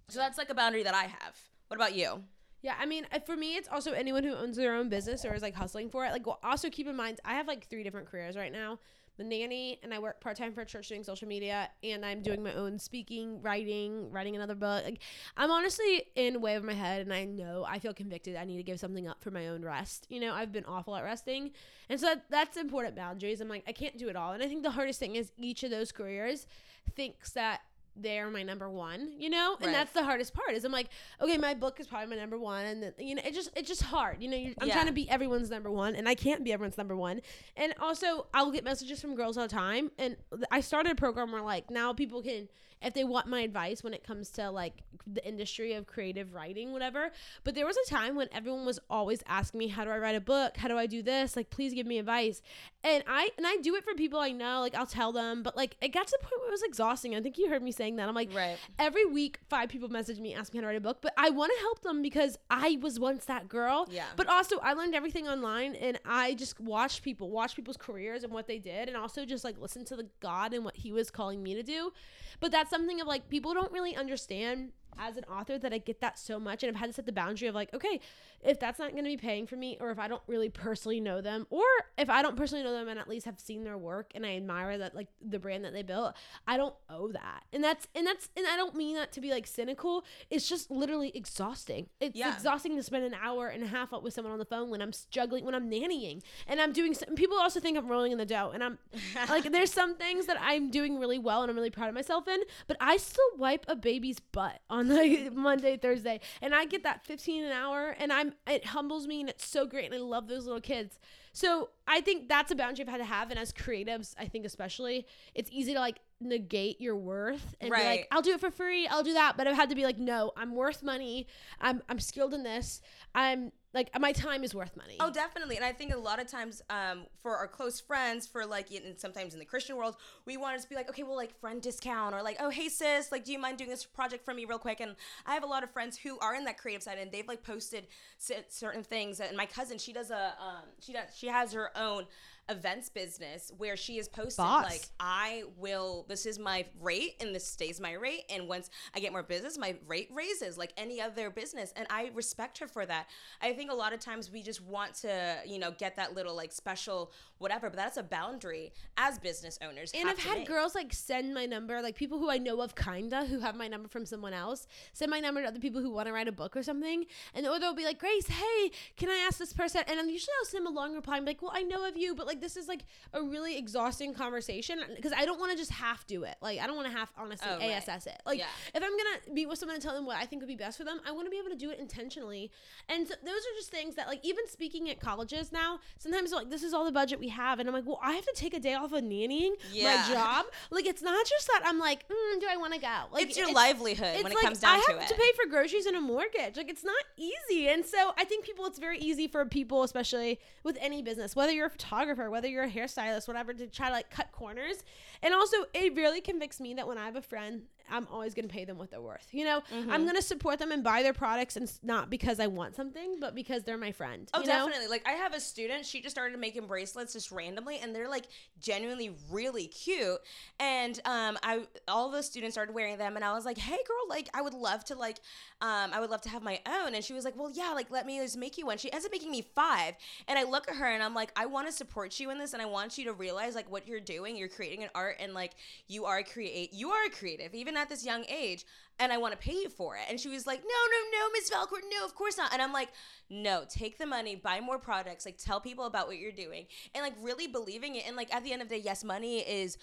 [0.08, 1.38] So that's like a boundary that I have.
[1.68, 2.24] What about you?
[2.62, 5.42] Yeah, I mean, for me, it's also anyone who owns their own business or is
[5.42, 6.14] like hustling for it.
[6.14, 8.80] Like, well, also keep in mind, I have like three different careers right now.
[9.20, 12.22] I'm nanny, and I work part time for a church doing social media, and I'm
[12.22, 14.84] doing my own speaking, writing, writing another book.
[14.84, 15.00] Like,
[15.38, 18.36] I'm honestly in way of my head, and I know I feel convicted.
[18.36, 20.08] I need to give something up for my own rest.
[20.10, 21.52] You know, I've been awful at resting,
[21.90, 23.40] and so that, that's important boundaries.
[23.40, 25.64] I'm like, I can't do it all, and I think the hardest thing is each
[25.64, 26.48] of those careers
[26.96, 27.62] thinks that
[27.96, 29.72] they're my number one, you know, and Right.
[29.74, 30.52] that's the hardest part.
[30.54, 30.90] Is I'm like,
[31.22, 33.68] okay, my book is probably my number one, and then you know, it just it's
[33.68, 34.38] just hard, you know.
[34.38, 34.74] You're, I'm Yeah.
[34.74, 37.22] trying to be everyone's number one, and I can't be everyone's number one.
[37.56, 40.18] And also, I'll get messages from girls all the time, and
[40.52, 42.50] I started a program where like now people can,
[42.84, 46.72] if they want my advice when it comes to like the industry of creative writing,
[46.72, 47.12] whatever.
[47.44, 50.16] But there was a time when everyone was always asking me, how do I write
[50.16, 50.58] a book?
[50.58, 51.36] How do I do this?
[51.36, 52.42] Like, please give me advice.
[52.84, 54.60] And I and I do it for people I know.
[54.62, 57.16] Like, I'll tell them, but like it got to the point where it was exhausting.
[57.16, 58.08] I think you heard me saying that.
[58.10, 58.58] I'm like, Right.
[58.80, 61.30] every week five people message me ask me how to write a book but i
[61.30, 64.06] want to help them because i was once that girl Yeah.
[64.16, 68.34] but also i learned everything online and i just watched people watch people's careers and
[68.34, 71.12] what they did and also just like listen to the god and what he was
[71.12, 71.92] calling me to do
[72.40, 76.02] but that's something of like people don't really understand as an author that I get
[76.02, 78.00] that so much and I've had to set the boundary of like, okay,
[78.42, 81.00] if that's not going to be paying for me or if I don't really personally
[81.00, 81.64] know them or
[81.98, 84.36] if I don't personally know them and at least have seen their work and I
[84.36, 86.16] admire that like the brand that they built,
[86.48, 87.44] I don't owe that.
[87.54, 90.04] And that's and that's and I don't mean that to be like cynical.
[90.30, 91.88] It's just literally exhausting.
[92.00, 92.34] It's Yeah.
[92.34, 94.82] exhausting to spend an hour and a half up with someone on the phone when
[94.82, 98.18] I'm juggling when I'm nannying and I'm doing some, people also think I'm rolling in
[98.18, 98.78] the dough and I'm
[99.30, 102.28] like there's some things that I'm doing really well and I'm really proud of myself
[102.28, 106.84] in, but I still wipe a baby's butt on like Monday, Thursday, and I get
[106.84, 109.98] that 15 an hour, and I'm it humbles me and it's so great, and I
[110.00, 111.00] love those little kids.
[111.32, 114.46] So I think that's a boundary I've had to have, and as creatives, I think
[114.46, 118.52] especially it's easy to like negate your worth and be like, I'll do it for
[118.52, 121.28] free, I'll do that, but I've had to be like, no, I'm worth money,
[121.60, 122.82] I'm I'm skilled in this,
[123.16, 124.98] I'm like my time is worth money.
[125.00, 125.56] Oh, definitely.
[125.56, 129.00] And I think a lot of times, um, for our close friends, for like, and
[129.00, 132.14] sometimes in the Christian world, we want to be like, okay, well, like friend discount,
[132.14, 134.60] or like, oh, hey sis, like, do you mind doing this project for me real
[134.60, 134.80] quick?
[134.80, 137.28] And I have a lot of friends who are in that creative side, and they've
[137.28, 139.20] like posted certain things.
[139.20, 142.06] And my cousin, she does a, um, she does, she has her own
[142.50, 144.66] events business where she has posted Boss.
[144.66, 149.00] like I will this is my rate and this stays my rate and once I
[149.00, 152.86] get more business my rate raises like any other business and I respect her for
[152.86, 153.08] that.
[153.42, 156.36] I think a lot of times we just want to, you know, get that little
[156.36, 157.12] like special
[157.44, 159.92] whatever, but that's a boundary as business owners.
[159.94, 160.48] And have I've had make.
[160.48, 163.68] girls like send my number, like people who I know of, kinda, who have my
[163.68, 166.32] number from someone else, send my number to other people who want to write a
[166.32, 169.82] book or something, and or they'll be like, Grace, hey, can I ask this person?
[169.88, 171.18] And I'm usually I'll send them a long reply.
[171.18, 174.14] I'm like, well, I know of you, but like this is like a really exhausting
[174.16, 176.36] conversation because I don't want to just half do it.
[176.42, 177.84] Like I don't want to half honestly Oh, right.
[177.88, 178.22] ASS it.
[178.26, 178.46] Like Yeah.
[178.74, 180.78] if I'm gonna meet with someone and tell them what I think would be best
[180.78, 182.52] for them, I want to be able to do it intentionally.
[182.88, 186.50] And so those are just things that, like, even speaking at colleges now, sometimes like
[186.50, 188.54] this is all the budget we have, and I'm like, well, I have to take
[188.54, 189.84] a day off of nannying Yeah.
[190.08, 190.46] my job.
[190.72, 192.96] Like, it's not just that I'm like, mm, do I want to go?
[193.12, 195.50] Like, it's your livelihood when it comes down to it I have to pay for
[195.50, 196.58] groceries and a mortgage.
[196.58, 197.68] Like, it's not easy.
[197.68, 201.52] And so I think people, it's very easy for people, especially with any business, whether
[201.52, 204.84] you're a photographer, whether you're a hairstylist, whatever, to try to like cut corners.
[205.22, 208.48] And also, it really convicts me that when I have a friend, I'm always going
[208.48, 209.28] to pay them what they're worth.
[209.32, 209.92] You know, Mm-hmm.
[209.92, 213.20] I'm going to support them and buy their products, and not because I want something,
[213.20, 214.30] but because they're my friend.
[214.34, 214.66] Oh, you know?
[214.68, 214.88] definitely.
[214.88, 218.26] Like I have a student, she just started making bracelets just randomly and they're like
[218.62, 220.18] genuinely really cute.
[220.60, 224.06] And um I all the students started wearing them and I was like, "Hey girl,
[224.10, 225.18] like I would love to like
[225.62, 227.90] um I would love to have my own." And she was like, "Well, yeah, like
[227.90, 229.96] let me just make you one." She ends up making me 5.
[230.28, 232.54] And I look at her and I'm like, "I want to support you in this
[232.54, 234.36] and I want you to realize like what you're doing.
[234.38, 235.52] You're creating an art and like
[235.88, 238.66] you are create you are creative even at this young age."
[239.00, 240.04] and I want to pay you for it.
[240.10, 242.54] And she was like, no, no, no, Miss Valcourt, no, of course not.
[242.54, 242.90] And I'm like,
[243.30, 247.04] no, take the money, buy more products, like tell people about what you're doing, and
[247.04, 248.04] like really believing it.
[248.08, 249.78] And like at the end of the day, yes, money is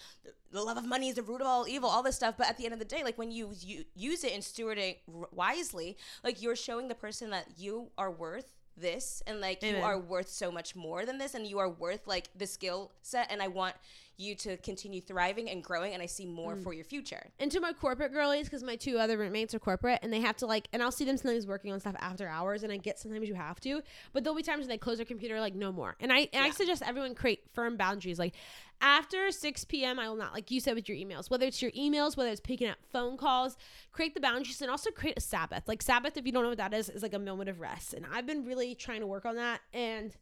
[0.51, 2.35] the love of money is the root of all evil, all this stuff.
[2.37, 4.77] But at the end of the day, like when you, you use it and steward
[4.77, 5.01] it
[5.31, 9.75] wisely, like you're showing the person that you are worth this and like Amen.
[9.75, 12.91] you are worth so much more than this and you are worth like the skill
[13.01, 13.75] set and I want
[14.21, 16.63] you to continue thriving and growing and I see more Mm.
[16.63, 17.31] for your future.
[17.39, 20.37] and to my corporate girlies because my two other roommates are corporate and they have
[20.37, 22.99] to like and i'll see them sometimes working on stuff after hours and i get
[22.99, 23.81] sometimes you have to
[24.13, 26.43] but there'll be times when they close their computer like no more and i and
[26.45, 28.33] i suggest everyone create firm boundaries like
[28.81, 31.71] after 6 p.m i will not like you said with your emails whether it's your
[31.71, 33.55] emails whether it's picking up phone calls
[33.91, 36.57] create the boundaries and also create a sabbath like sabbath if you don't know what
[36.57, 39.25] that is is like a moment of rest and i've been really trying to work
[39.25, 40.15] on that and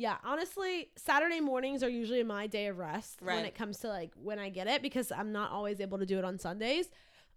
[0.00, 4.12] yeah, honestly, Saturday mornings are usually my day of rest when it comes to like
[4.14, 6.88] when I get it because I'm not always able to do it on Sundays.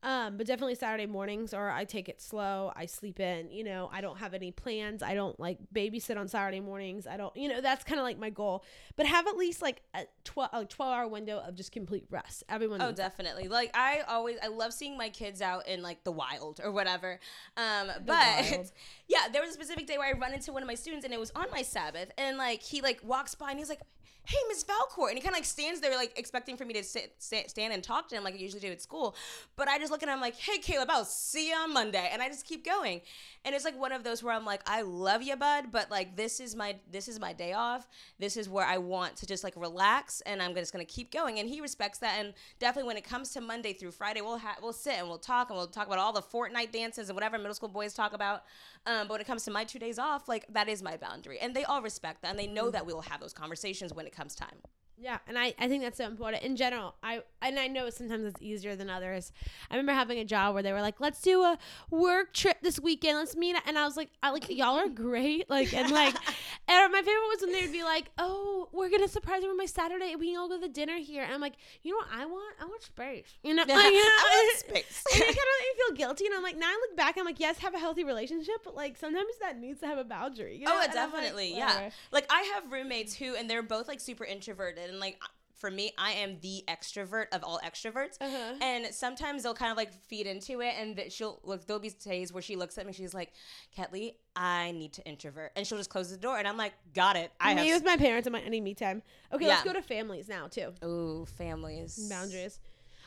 [0.03, 2.73] Um, but definitely Saturday mornings or I take it slow.
[2.75, 5.01] I sleep in, you know, I don't have any plans.
[5.01, 7.07] I don't like babysit on Saturday mornings.
[7.07, 8.65] I don't, you know, that's kind of like my goal.
[8.97, 12.43] But have at least like a 12, a 12 hour window of just complete rest.
[12.49, 13.17] Everyone Oh, needs that.
[13.17, 13.47] definitely.
[13.47, 17.19] Like I always, I love seeing my kids out in like the wild or whatever.
[17.55, 18.07] Um, but
[18.51, 18.71] wild.
[19.07, 21.13] yeah, there was a specific day where I run into one of my students and
[21.13, 23.81] it was on my Sabbath, and like he like walks by and he's like,
[24.25, 26.83] "Hey, Miss Valcourt," and he kind of like stands there like expecting for me to
[26.83, 29.15] sit, sit, stand and talk to him like I usually do at school.
[29.55, 32.21] But I just look at him like, "Hey, Caleb, I'll see you on Monday," and
[32.21, 33.01] I just keep going.
[33.45, 36.15] And it's like one of those where I'm like, "I love you, bud, but like
[36.15, 37.87] this is my this is my day off.
[38.19, 41.39] This is where I want to just like relax, and I'm just gonna keep going."
[41.39, 44.57] And he respects that, and definitely when it comes to Monday through Friday, we'll ha-
[44.61, 47.37] we'll sit and we'll talk and we'll talk about all the Fortnite dances and whatever
[47.37, 48.43] middle school boys talk about.
[48.85, 51.39] Um, but when it comes to my two days off, like that is my boundary,
[51.39, 54.05] and they all respect that, and they know that we will have those conversations when
[54.05, 54.57] it comes time.
[55.03, 56.95] Yeah, and I, I think that's so important in general.
[57.03, 59.33] I and I know sometimes it's easier than others.
[59.69, 61.57] I remember having a job where they were like, "Let's do a
[61.89, 63.17] work trip this weekend.
[63.17, 66.15] Let's meet." And I was like, "I like y'all are great." Like and like,
[66.69, 69.57] and my favorite was when they would be like, "Oh, we're gonna surprise you on
[69.57, 70.15] my Saturday.
[70.15, 72.55] We can all go to dinner here." And I'm like, "You know what I want?
[72.61, 73.25] I want space.
[73.43, 75.03] You know, like, you know, I want space.
[75.13, 76.25] and it kind of made me feel guilty.
[76.27, 78.75] And I'm like, now I look back, I'm like, yes, have a healthy relationship, but
[78.75, 80.57] like sometimes that needs to have a boundary.
[80.57, 80.77] You oh, know?
[80.77, 81.57] Oh, And I'm like, definitely.
[81.57, 81.89] yeah.
[82.11, 85.19] Like I have roommates who, and they're both like super introverted, and like
[85.63, 88.17] for me, I am the extrovert of all extroverts.
[88.19, 88.55] Uh-huh.
[88.61, 91.65] And sometimes they'll kind of like feed into it, and that she'll look.
[91.65, 93.31] There'll be days where she looks at me, she's like,
[93.77, 97.15] "Ketley, I need to introvert," and she'll just close the door, and I'm like, "Got
[97.15, 97.31] it.
[97.39, 99.03] I me have." with my parents and my any me time.
[99.31, 100.73] Okay, let's go to families now too.
[100.83, 102.59] Ooh, families Boundaries.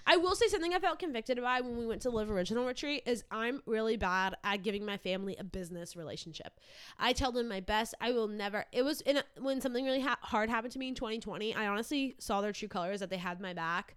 [0.09, 3.03] I will say something I felt convicted by when we went to Live Original Retreat
[3.07, 6.61] is I'm really bad at giving my family a business relationship.
[6.99, 7.95] I tell them my best.
[8.01, 8.66] I will never.
[8.73, 11.55] It was in a, when something really ha- hard happened to me in 2020.
[11.57, 13.97] I honestly saw their true colors that they had my back.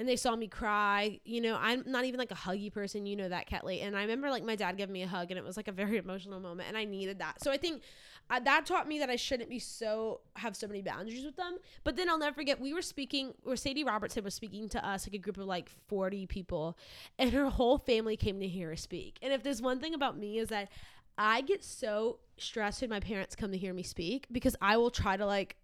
[0.00, 1.20] And they saw me cry.
[1.24, 3.04] You know, I'm not even like a huggy person.
[3.04, 3.84] You know that, Ketley.
[3.84, 5.72] And I remember like my dad giving me a hug, and it was like a
[5.72, 7.44] very emotional moment, and I needed that.
[7.44, 7.82] So I think
[8.30, 11.58] uh, that taught me that I shouldn't be so have so many boundaries with them.
[11.84, 15.06] But then I'll never forget we were speaking, or Sadie Robertson was speaking to us,
[15.06, 16.78] like a group of like forty people,
[17.18, 19.18] and her whole family came to hear her speak.
[19.20, 20.70] And if there's one thing about me is that
[21.18, 24.90] I get so stressed when my parents come to hear me speak because I will
[24.90, 25.56] try to like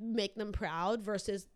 [0.00, 1.46] make them proud versus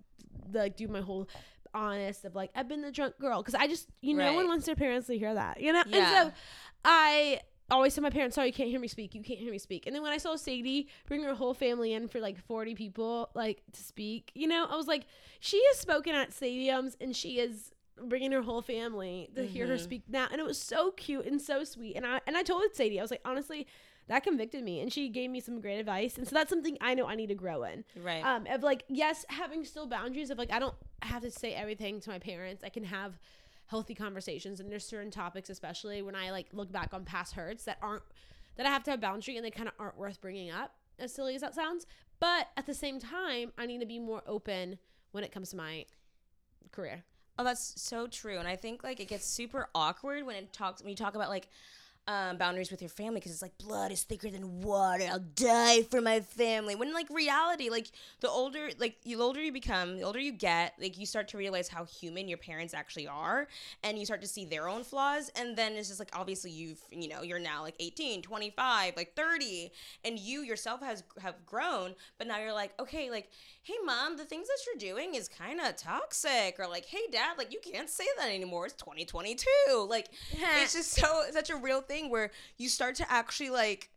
[0.53, 1.29] like do my whole
[1.75, 4.49] honest of like I've been the drunk girl because I just you know no one
[4.49, 5.83] wants their parents to hear that you know?
[5.87, 5.97] Yeah.
[6.25, 6.37] and so
[6.85, 9.15] I always tell my parents sorry you can't hear me speak.
[9.15, 9.87] You can't hear me speak.
[9.87, 13.31] And then when I saw Sadie bring her whole family in for like 40 people
[13.35, 15.05] like to speak you know I was like
[15.39, 19.75] she has spoken at stadiums and she is bringing her whole family to hear her
[19.77, 19.81] Mhm.
[19.81, 20.27] speak now.
[20.33, 21.97] And it was so cute and so sweet.
[21.97, 23.67] And I and I told Sadie I was like honestly
[24.11, 26.95] that convicted me and she gave me some great advice and so that's something I
[26.95, 28.25] know I need to grow in right.
[28.25, 32.01] um of like yes having still boundaries of like i don't have to say everything
[32.01, 33.19] to my parents i can have
[33.67, 37.65] healthy conversations and there's certain topics especially when i like look back on past hurts
[37.65, 38.03] that aren't
[38.57, 41.15] that i have to have boundary and they kind of aren't worth bringing up as
[41.15, 41.87] silly as that sounds
[42.19, 44.77] but at the same time i need to be more open
[45.13, 45.85] when it comes to my
[46.73, 47.05] career
[47.39, 48.39] Oh, that's so true.
[48.39, 51.31] And I think like it gets super awkward when it talks when you talk about
[51.31, 51.49] like
[52.11, 55.05] um, boundaries with your family because it's like blood is thicker than water.
[55.09, 56.75] I'll die for my family.
[56.75, 60.75] When like reality, like the older like the older you become, the older you get,
[60.81, 63.47] like you start to realize how human your parents actually are,
[63.85, 65.31] and you start to see their own flaws.
[65.37, 69.15] And then it's just like obviously you've you know you're now like 18, 25, like
[69.15, 69.71] 30,
[70.05, 73.29] and you yourself has have grown, but now you're like okay, like
[73.63, 77.39] hey mom, the things that you're doing is kind of toxic, or like hey dad,
[77.39, 78.67] like you can't say that anymore.
[78.67, 79.47] It's 2022.
[79.89, 80.09] Like
[80.63, 83.91] it's just so such a real thing where you start to actually like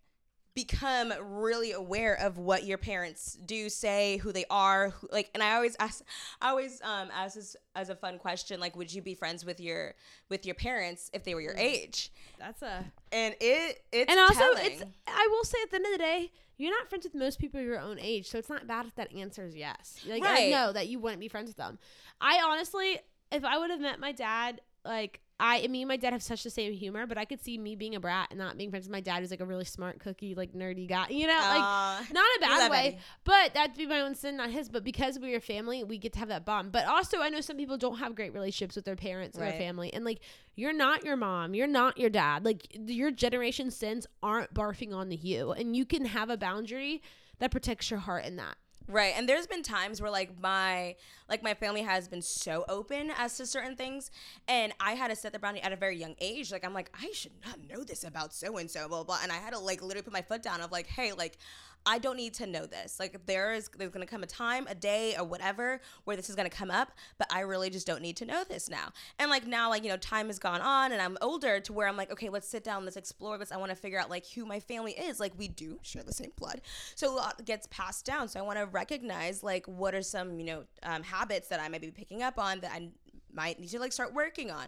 [0.56, 5.42] become really aware of what your parents do say who they are who, like and
[5.42, 6.04] i always ask
[6.42, 9.60] i always um ask this as a fun question like would you be friends with
[9.60, 9.96] your
[10.30, 12.12] with your parents if they were your age?
[12.38, 14.72] That's a and it it's and also telling.
[14.74, 17.40] it's i will say at the end of the day you're not friends with most
[17.40, 20.00] people your own age so it's not bad if that answer is yes.
[20.08, 21.80] Like i know that you wouldn't be friends with them.
[22.22, 23.00] I honestly
[23.32, 26.44] if i would have met my dad like I me and my dad have such
[26.44, 28.86] the same humor, but I could see me being a brat and not being friends
[28.86, 31.08] with my dad who's like a really smart cookie, like nerdy guy.
[31.10, 32.98] You know, like not a bad way, Eddie.
[33.24, 34.70] but that'd be my own sin, not his.
[34.70, 36.72] But because we're a family, we get to have that bond.
[36.72, 39.60] But also, I know some people don't have great relationships with their parents or their
[39.60, 40.20] family, and like
[40.56, 42.46] you're not your mom, you're not your dad.
[42.46, 47.02] Like your generation sins aren't barfing on the you, and you can have a boundary
[47.40, 48.56] that protects your heart in that.
[48.88, 49.14] Right.
[49.16, 50.96] And there's been times where like my
[51.30, 54.12] like my family has been so open as to certain things
[54.48, 56.52] and I had to set the boundary at a very young age.
[56.52, 59.20] Like I'm like, I should not know this about so and so, blah blah.
[59.24, 61.38] And I had to like literally put my foot down of like, hey, like
[61.86, 63.00] I don't need to know this.
[63.00, 66.36] Like there is there's gonna come a time, a day, or whatever where this is
[66.36, 68.90] gonna come up, but I really just don't need to know this now.
[69.20, 71.88] And like now, like you know, time has gone on, and I'm older to where
[71.88, 73.38] I'm like, okay, let's sit down, let's explore.
[73.38, 75.20] Let's I want to figure out like who my family is.
[75.20, 76.62] Like we do share the same blood,
[76.96, 78.28] so a lot gets passed down.
[78.28, 81.68] So I want to recognize like what are some you know um, habits that I
[81.70, 82.90] might be picking up on that I
[83.34, 84.66] might need to like start working on.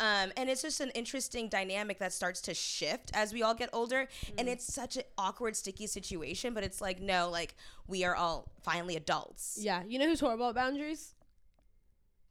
[0.00, 3.70] Um, and it's just an interesting dynamic that starts to shift as we all get
[3.72, 4.08] older.
[4.36, 7.54] And it's such an awkward sticky situation but it's like no like
[7.86, 9.58] we are all finally adults.
[9.60, 11.14] Yeah, you know who's horrible at boundaries?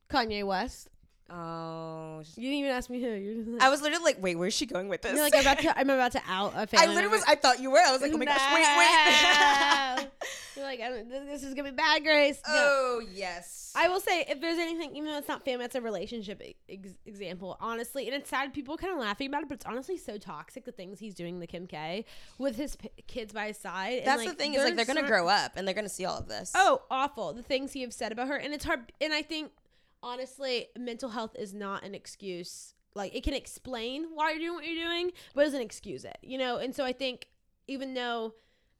[0.09, 0.87] Kanye West.
[1.29, 3.09] Oh You didn't even ask me who.
[3.09, 5.35] You're just like, i was literally like wait where's she going with this you're like
[5.35, 5.77] I'm about to.
[5.79, 6.87] I'm about to out a family.
[6.87, 10.07] I literally was i thought you were i was like oh my gosh wait wait.
[10.57, 12.41] You're like, I don't, this is gonna be bad, Grace.
[12.47, 12.53] No.
[12.55, 15.81] oh yes I will say, if there's anything, even though it's not family, it's a
[15.81, 18.07] relationship ex- example, honestly.
[18.07, 20.71] And it's sad, people kind of laughing about it, but it's honestly so toxic the
[20.71, 22.05] things he's doing the Kim K
[22.39, 23.99] with his p- kids by his side.
[23.99, 26.05] and, that's like, the thing is like they're gonna grow up and they're gonna see
[26.05, 27.33] all of this Oh, awful.
[27.33, 28.37] The things he have said about her.
[28.37, 28.91] And it's hard.
[28.99, 29.51] And I think,
[30.01, 32.73] honestly, mental health is not an excuse.
[32.95, 36.17] Like, it can explain why you're doing what you're doing, but it doesn't excuse it,
[36.21, 36.57] you know?
[36.57, 37.27] And so I think,
[37.67, 38.33] even though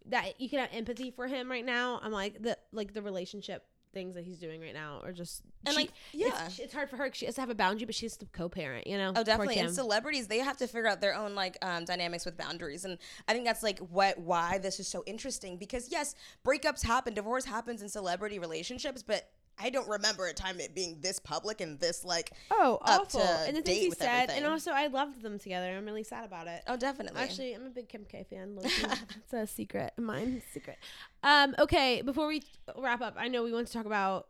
[0.06, 3.66] that you can have empathy for him right now, I'm like, the like the relationship
[3.94, 5.42] things that he's doing right now are just.
[5.66, 6.46] And, she- like, yeah.
[6.46, 8.26] It's, it's hard for her she has to have a boundary, but she has to
[8.28, 9.12] co parent, you know?
[9.16, 9.58] Oh, definitely.
[9.60, 12.98] And celebrities, they have to figure out their own like um, dynamics with boundaries, and
[13.28, 16.16] I think that's like what why this is so interesting because yes,
[16.46, 19.30] breakups happen, divorce happens in celebrity relationships, but
[19.60, 23.22] I don't remember a time it being this public and this like Oh, up awful.
[23.22, 24.08] to And the things he said.
[24.24, 24.44] everything.
[24.44, 25.76] And also, I loved them together.
[25.76, 26.62] I'm really sad about it.
[26.68, 27.20] oh, definitely.
[27.22, 28.58] Actually, I'm a big Kim K fan.
[28.64, 30.42] it's a secret mine.
[30.54, 30.78] Secret.
[31.24, 31.56] Um.
[31.60, 32.02] Okay.
[32.02, 32.44] Before we
[32.78, 34.28] wrap up, I know we want to talk about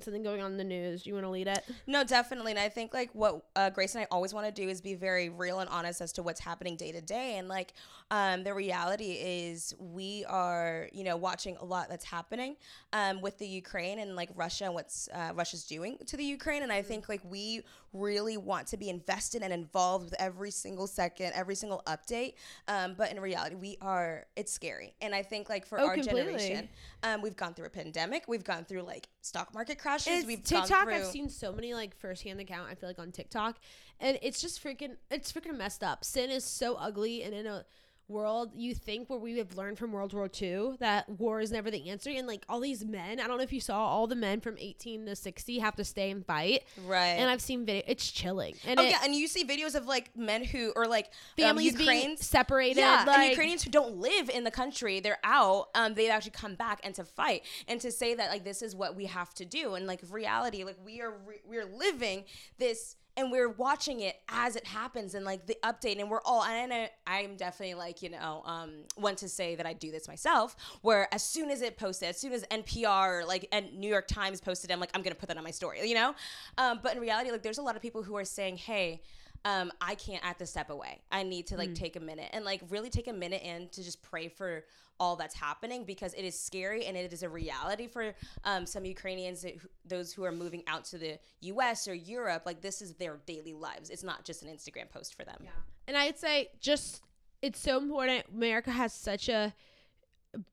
[0.00, 1.02] something going on in the news.
[1.02, 1.64] Do you want to lead it?
[1.88, 2.52] No, definitely.
[2.52, 4.94] And I think like what uh, Grace and I always want to do is be
[4.94, 7.36] very real and honest as to what's happening day to day.
[7.36, 7.72] And like
[8.10, 12.56] um, the reality is we are, you know, watching a lot that's happening
[12.92, 16.62] um, with the Ukraine and like Russia and what's uh, Russia's doing to the Ukraine.
[16.62, 20.86] And I think like we really want to be invested and involved with every single
[20.86, 22.34] second, every single update.
[22.66, 24.94] Um, but in reality, we are, it's scary.
[25.00, 26.22] And I think like for Oh, our completely.
[26.24, 26.68] generation,
[27.02, 30.42] um, we've gone through a pandemic, we've gone through like stock market crashes, It's we've
[30.42, 30.84] TikTok.
[30.84, 30.94] through.
[30.94, 32.68] I've seen so many like firsthand account.
[32.70, 33.58] I feel like on TikTok,
[34.00, 34.96] and it's just freaking.
[35.10, 36.04] It's freaking messed up.
[36.04, 37.64] Sin is so ugly, and in a
[38.08, 41.70] world you think where we have learned from World War II that war is never
[41.70, 43.20] the answer, and like all these men.
[43.20, 45.84] I don't know if you saw all the men from 18 to 60 have to
[45.84, 46.64] stay and fight.
[46.86, 47.06] Right.
[47.08, 47.82] And I've seen video.
[47.86, 48.54] It's chilling.
[48.66, 51.72] And Oh it, yeah, and you see videos of like men who or like families
[51.72, 52.26] um, being Ukrainians.
[52.26, 52.78] separated.
[52.78, 55.68] yeah, like, and Ukrainians who don't live in the country, they're out.
[55.74, 58.74] Um, they actually come back and to fight and to say that like this is
[58.74, 62.24] what we have to do and like reality, like we are re- we're living
[62.58, 66.44] this and we're watching it as it happens and like the update and we're all
[66.44, 70.06] and I, I'm definitely like you know um one to say that I do this
[70.06, 73.88] myself where as soon as it posted, as soon as NPR or like and New
[73.88, 76.14] York Times posted, I'm like I'm gonna put that on my story, you know.
[76.56, 79.02] Um, but in reality, like there's a lot of people who are saying, hey
[79.44, 81.00] um, I can't act a step away.
[81.12, 83.84] I need to like take a minute and like really take a minute in to
[83.84, 84.64] just pray for
[85.00, 88.84] all that's happening because it is scary and it is a reality for um, some
[88.84, 89.44] Ukrainians,
[89.84, 91.86] those who are moving out to the U.S.
[91.86, 92.42] or Europe.
[92.46, 93.90] Like this is their daily lives.
[93.90, 95.38] It's not just an Instagram post for them.
[95.42, 95.50] Yeah.
[95.86, 97.02] And I'd say just
[97.42, 98.24] it's so important.
[98.34, 99.54] America has such a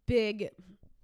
[0.06, 0.50] big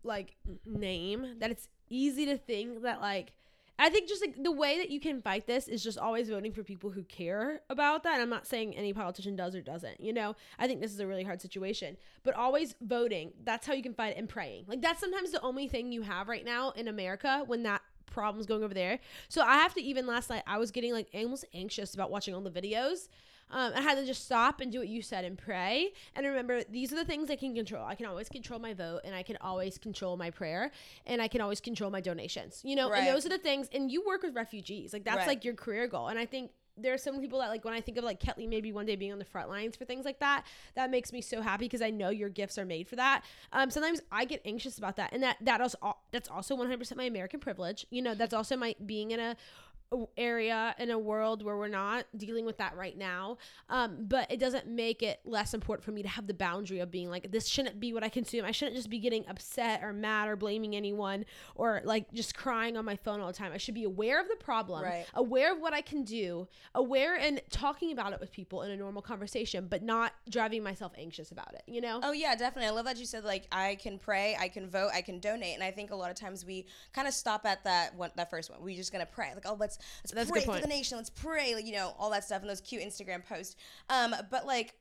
[0.03, 0.35] like
[0.65, 3.33] name that it's easy to think that like
[3.81, 6.51] I think just like the way that you can fight this is just always voting
[6.51, 8.21] for people who care about that.
[8.21, 9.99] I'm not saying any politician does or doesn't.
[9.99, 13.33] You know, I think this is a really hard situation, but always voting.
[13.43, 14.65] That's how you can fight it and praying.
[14.67, 18.45] Like that's sometimes the only thing you have right now in America when that problem's
[18.45, 18.99] going over there.
[19.29, 22.35] So I have to even last night I was getting like almost anxious about watching
[22.35, 23.07] all the videos.
[23.51, 25.91] Um, I had to just stop and do what you said and pray.
[26.15, 27.85] And remember, these are the things I can control.
[27.85, 30.71] I can always control my vote, and I can always control my prayer,
[31.05, 32.61] and I can always control my donations.
[32.63, 32.99] You know, Right.
[32.99, 33.69] and those are the things.
[33.73, 35.27] And you work with refugees, like that's Right.
[35.27, 36.07] like your career goal.
[36.07, 38.47] And I think there are some people that like when I think of like Ketley
[38.47, 40.45] maybe one day being on the front lines for things like that,
[40.75, 43.23] that makes me so happy because I know your gifts are made for that.
[43.51, 46.95] Um, sometimes I get anxious about that, and that that is al- that's also 100%
[46.97, 47.85] my American privilege.
[47.89, 49.35] You know, that's also my being in a-
[50.17, 53.37] area in a world where we're not dealing with that right now.
[53.69, 56.89] Um, but it doesn't make it less important for me to have the boundary of
[56.91, 58.45] being like, this shouldn't be what I consume.
[58.45, 61.25] I shouldn't just be getting upset or mad or blaming anyone
[61.55, 63.51] or like just crying on my phone all the time.
[63.53, 65.05] I should be aware of the problem, Right.
[65.13, 68.77] aware of what I can do, aware and talking about it with people in a
[68.77, 71.99] normal conversation, but not driving myself anxious about it, you know?
[72.01, 72.67] Oh yeah, definitely.
[72.67, 75.55] I love that you said like I can pray, I can vote, I can donate,
[75.55, 78.29] and I think a lot of times we kind of stop at that one, that
[78.29, 78.61] first one.
[78.61, 81.55] We're just gonna pray, like oh let's let's That's pray for the nation, let's pray,
[81.55, 83.55] like you know all that stuff and those cute Instagram posts.
[83.89, 84.75] Um, but like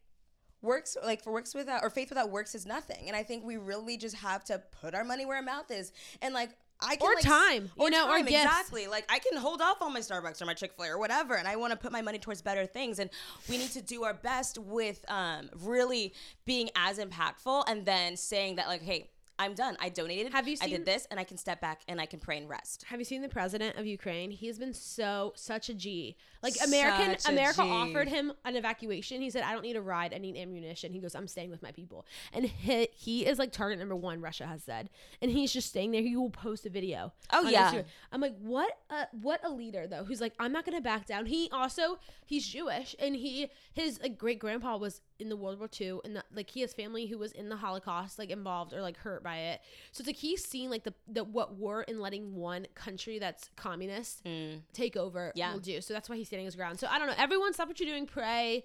[0.62, 3.56] works like for works without or faith without works is nothing, and I think we
[3.56, 5.92] really just have to put our money where our mouth is,
[6.22, 6.50] and like.
[6.82, 8.42] I can, Or like, time, or or time, gifts.
[8.42, 8.86] exactly.
[8.86, 11.34] Like I can hold off on my Starbucks or my Chick Fil A or whatever,
[11.34, 12.98] and I want to put my money towards better things.
[12.98, 13.10] And
[13.50, 16.14] we need to do our best with um, really
[16.46, 19.74] being as impactful, and then saying that like, hey, I'm done.
[19.80, 20.32] I donated.
[20.32, 22.46] Have you I did this, and I can step back and I can pray and
[22.46, 22.84] rest.
[22.88, 24.30] Have you seen the president of Ukraine?
[24.30, 26.14] He has been so such a G.
[26.42, 27.70] Like American Such a America G.
[27.70, 29.20] offered him an evacuation.
[29.20, 30.14] He said, "I don't need a ride.
[30.14, 33.52] I need ammunition." He goes, "I'm staying with my people." And he, he is like
[33.52, 34.20] target number one.
[34.20, 36.02] Russia has said, and he's just staying there.
[36.02, 37.12] He will post a video.
[37.30, 37.70] Oh, yeah.
[37.70, 37.84] Instagram.
[38.12, 38.78] I'm like, what?
[38.90, 40.04] A, what a leader though.
[40.04, 41.26] Who's like, I'm not gonna back down.
[41.26, 45.68] He also he's Jewish, and he his like great grandpa was in the World War
[45.78, 48.80] II, and the, like he has family who was in the Holocaust, like involved or
[48.80, 49.60] like hurt by it.
[49.92, 53.50] So it's like he's seen like the, the what war in letting one country that's
[53.56, 54.60] communist mm.
[54.72, 55.52] take over Yeah.
[55.52, 55.80] will do.
[55.80, 56.78] So that's why he's standing his ground.
[56.78, 57.14] So I don't know.
[57.18, 58.06] Everyone, stop what you're doing.
[58.06, 58.64] Pray.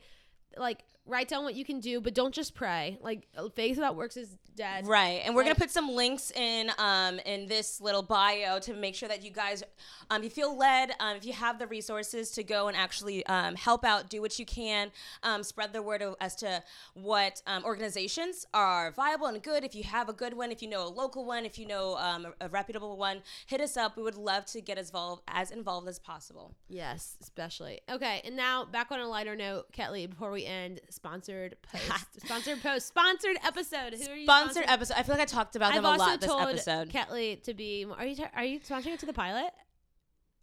[0.55, 2.97] Like write down what you can do, but don't just pray.
[3.01, 4.87] Like faith without works is dead.
[4.87, 8.95] Right, and we're gonna put some links in um in this little bio to make
[8.95, 9.63] sure that you guys,
[10.09, 13.55] um, you feel led, um, if you have the resources to go and actually um,
[13.55, 14.91] help out, do what you can,
[15.23, 19.63] um, spread the word as to what um, organizations are viable and good.
[19.63, 21.95] If you have a good one, if you know a local one, if you know
[21.97, 23.97] um, a, a reputable one, hit us up.
[23.97, 26.55] We would love to get as involved as involved as possible.
[26.69, 27.81] Yes, especially.
[27.89, 32.21] Okay, and now back on a lighter note, Ketley, before we end, sponsored post.
[32.25, 32.87] sponsored post.
[32.87, 33.93] Sponsored episode.
[33.93, 34.95] Who are you Sponsored episode.
[34.97, 36.89] I feel like I talked about I've them a also lot this told episode.
[36.89, 39.51] Ketley to be are you are you sponsoring it to the pilot?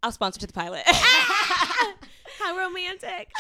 [0.02, 0.82] I'll sponsor to the pilot.
[2.38, 3.02] How romantic.
[3.04, 3.30] romantic.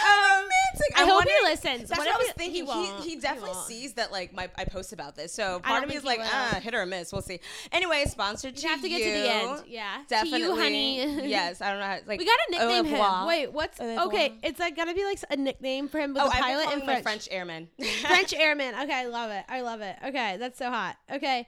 [0.94, 1.88] I I'm hope wondering- he listens.
[1.88, 2.66] That's What what, I was he- thinking.
[2.66, 5.32] he He, he, definitely sees that like my I post about this.
[5.32, 7.10] So I part of me is like, ah, hit or miss.
[7.12, 7.40] We'll see.
[7.72, 9.62] Anyway, sponsored to You have to get to the end.
[9.66, 10.02] Yeah.
[10.08, 11.28] Definitely, To you, honey.
[11.28, 11.98] yes, I don't know how.
[12.06, 13.26] Like We gotta nickname him.
[13.26, 14.34] Wait, what's okay?
[14.42, 16.84] It's like gotta be like a nickname for him with Oh, the pilot and a
[16.84, 17.02] French.
[17.02, 17.68] French airman.
[18.02, 18.74] French airman.
[18.82, 19.44] Okay, I love it.
[19.48, 19.96] I love it.
[20.06, 20.96] Okay, that's so hot.
[21.10, 21.46] Okay.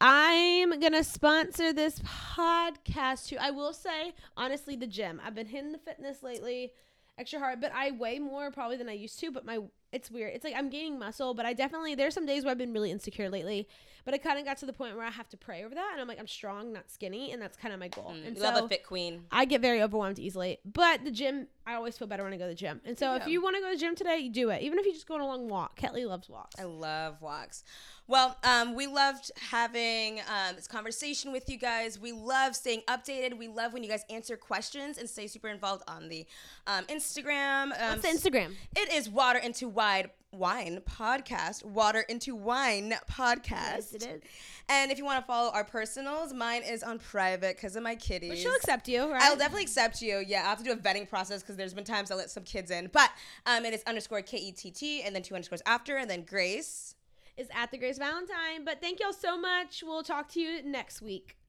[0.00, 3.36] I'm gonna sponsor this podcast too.
[3.38, 5.20] I will say, honestly, the gym.
[5.24, 6.72] I've been hitting the fitness lately,
[7.18, 9.30] extra hard, but I weigh more probably than I used to.
[9.30, 9.58] But my
[9.92, 10.34] it's weird.
[10.34, 12.90] It's like I'm gaining muscle, but I definitely there's some days where I've been really
[12.90, 13.68] insecure lately.
[14.04, 15.90] But I kind of got to the point where I have to pray over that,
[15.92, 18.12] and I'm like I'm strong, not skinny, and that's kind of my goal.
[18.16, 19.24] Mm, and you love so a fit queen.
[19.30, 20.58] I get very overwhelmed easily.
[20.64, 22.80] But the gym, I always feel better when I go to the gym.
[22.84, 24.62] And so if you want to go to the gym today, you do it.
[24.62, 25.78] Even if you just go on a long walk.
[25.78, 26.58] Ketley loves walks.
[26.58, 27.64] I love walks.
[28.10, 31.96] Well, um, we loved having um, this conversation with you guys.
[31.96, 33.38] We love staying updated.
[33.38, 36.26] We love when you guys answer questions and stay super involved on the
[36.66, 37.70] um, Instagram.
[37.80, 38.56] Um, What's the Instagram?
[38.74, 41.64] It is Water into Wide Wine Podcast.
[41.64, 43.92] Water into Wine Podcast.
[43.92, 44.22] Yes, it is.
[44.68, 47.94] And if you want to follow our personals, mine is on private because of my
[47.94, 48.30] kitties.
[48.30, 49.22] But she'll accept you, right?
[49.22, 50.24] I'll definitely accept you.
[50.26, 52.42] Yeah, I have to do a vetting process because there's been times I let some
[52.42, 52.90] kids in.
[52.92, 53.10] But
[53.46, 56.22] um, it is underscore K E T T and then two underscores after and then
[56.22, 56.96] Grace.
[57.36, 58.64] Is at the Grace Valentine.
[58.64, 59.82] But thank y'all so much.
[59.84, 61.39] We'll talk to you next week.